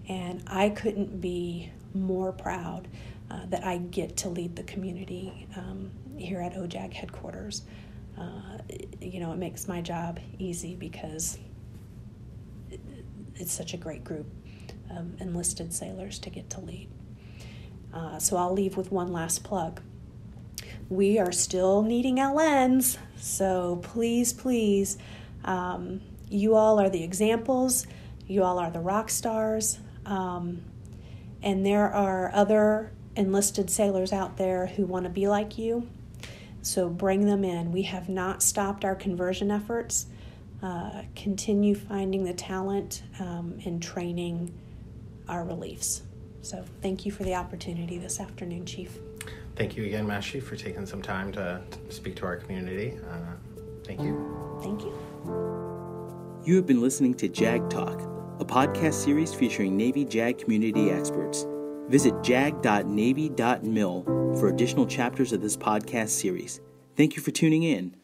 And 0.09 0.43
I 0.47 0.69
couldn't 0.69 1.21
be 1.21 1.71
more 1.93 2.31
proud 2.31 2.87
uh, 3.29 3.45
that 3.47 3.63
I 3.63 3.77
get 3.77 4.17
to 4.17 4.29
lead 4.29 4.55
the 4.55 4.63
community 4.63 5.47
um, 5.55 5.91
here 6.17 6.41
at 6.41 6.53
OJAG 6.53 6.93
headquarters 6.93 7.63
uh, 8.17 8.57
you 9.01 9.19
know, 9.19 9.31
it 9.31 9.37
makes 9.37 9.67
my 9.67 9.81
job 9.81 10.19
easy 10.39 10.75
because 10.75 11.37
it's 13.35 13.51
such 13.51 13.73
a 13.73 13.77
great 13.77 14.03
group 14.03 14.27
of 14.89 15.19
enlisted 15.21 15.73
sailors 15.73 16.19
to 16.19 16.29
get 16.29 16.49
to 16.51 16.61
lead. 16.61 16.89
Uh, 17.93 18.19
so 18.19 18.37
I'll 18.37 18.53
leave 18.53 18.75
with 18.77 18.91
one 18.91 19.11
last 19.11 19.43
plug. 19.43 19.81
We 20.89 21.19
are 21.19 21.31
still 21.31 21.81
needing 21.81 22.17
LNs, 22.17 22.97
so 23.17 23.79
please, 23.83 24.33
please, 24.33 24.97
um, 25.45 26.01
you 26.29 26.55
all 26.55 26.79
are 26.79 26.89
the 26.89 27.03
examples, 27.03 27.87
you 28.27 28.43
all 28.43 28.59
are 28.59 28.71
the 28.71 28.79
rock 28.79 29.09
stars, 29.09 29.79
um, 30.05 30.61
and 31.41 31.65
there 31.65 31.91
are 31.91 32.31
other 32.33 32.91
enlisted 33.15 33.69
sailors 33.69 34.11
out 34.11 34.37
there 34.37 34.67
who 34.67 34.85
want 34.85 35.05
to 35.05 35.09
be 35.09 35.27
like 35.27 35.57
you 35.57 35.87
so 36.63 36.89
bring 36.89 37.25
them 37.25 37.43
in. 37.43 37.71
We 37.71 37.83
have 37.83 38.09
not 38.09 38.41
stopped 38.41 38.85
our 38.85 38.95
conversion 38.95 39.51
efforts. 39.51 40.07
Uh, 40.63 41.03
continue 41.13 41.75
finding 41.75 42.23
the 42.23 42.33
talent 42.33 43.03
um, 43.19 43.59
and 43.65 43.83
training 43.83 44.49
our 45.27 45.43
reliefs. 45.43 46.03
So 46.41 46.63
thank 46.81 47.05
you 47.05 47.11
for 47.11 47.23
the 47.23 47.35
opportunity 47.35 47.97
this 47.97 48.21
afternoon, 48.21 48.65
Chief. 48.65 48.97
Thank 49.57 49.75
you 49.75 49.83
again, 49.83 50.07
Master 50.07 50.31
Chief, 50.31 50.47
for 50.47 50.55
taking 50.55 50.85
some 50.85 51.01
time 51.01 51.33
to, 51.33 51.61
to 51.69 51.91
speak 51.93 52.15
to 52.17 52.25
our 52.25 52.37
community. 52.37 52.97
Uh, 53.09 53.33
thank 53.83 54.01
you. 54.01 54.59
Thank 54.61 54.83
you. 54.83 54.97
You 56.45 56.55
have 56.55 56.65
been 56.65 56.81
listening 56.81 57.13
to 57.15 57.27
JAG 57.27 57.69
Talk, 57.69 58.01
a 58.39 58.45
podcast 58.45 58.93
series 58.93 59.33
featuring 59.33 59.75
Navy 59.75 60.05
JAG 60.05 60.37
community 60.37 60.91
experts. 60.91 61.45
Visit 61.89 62.13
jag.navy.mil 62.23 64.03
for 64.39 64.47
additional 64.47 64.87
chapters 64.87 65.33
of 65.33 65.41
this 65.41 65.57
podcast 65.57 66.09
series. 66.09 66.61
Thank 66.95 67.17
you 67.17 67.21
for 67.21 67.31
tuning 67.31 67.63
in. 67.63 67.97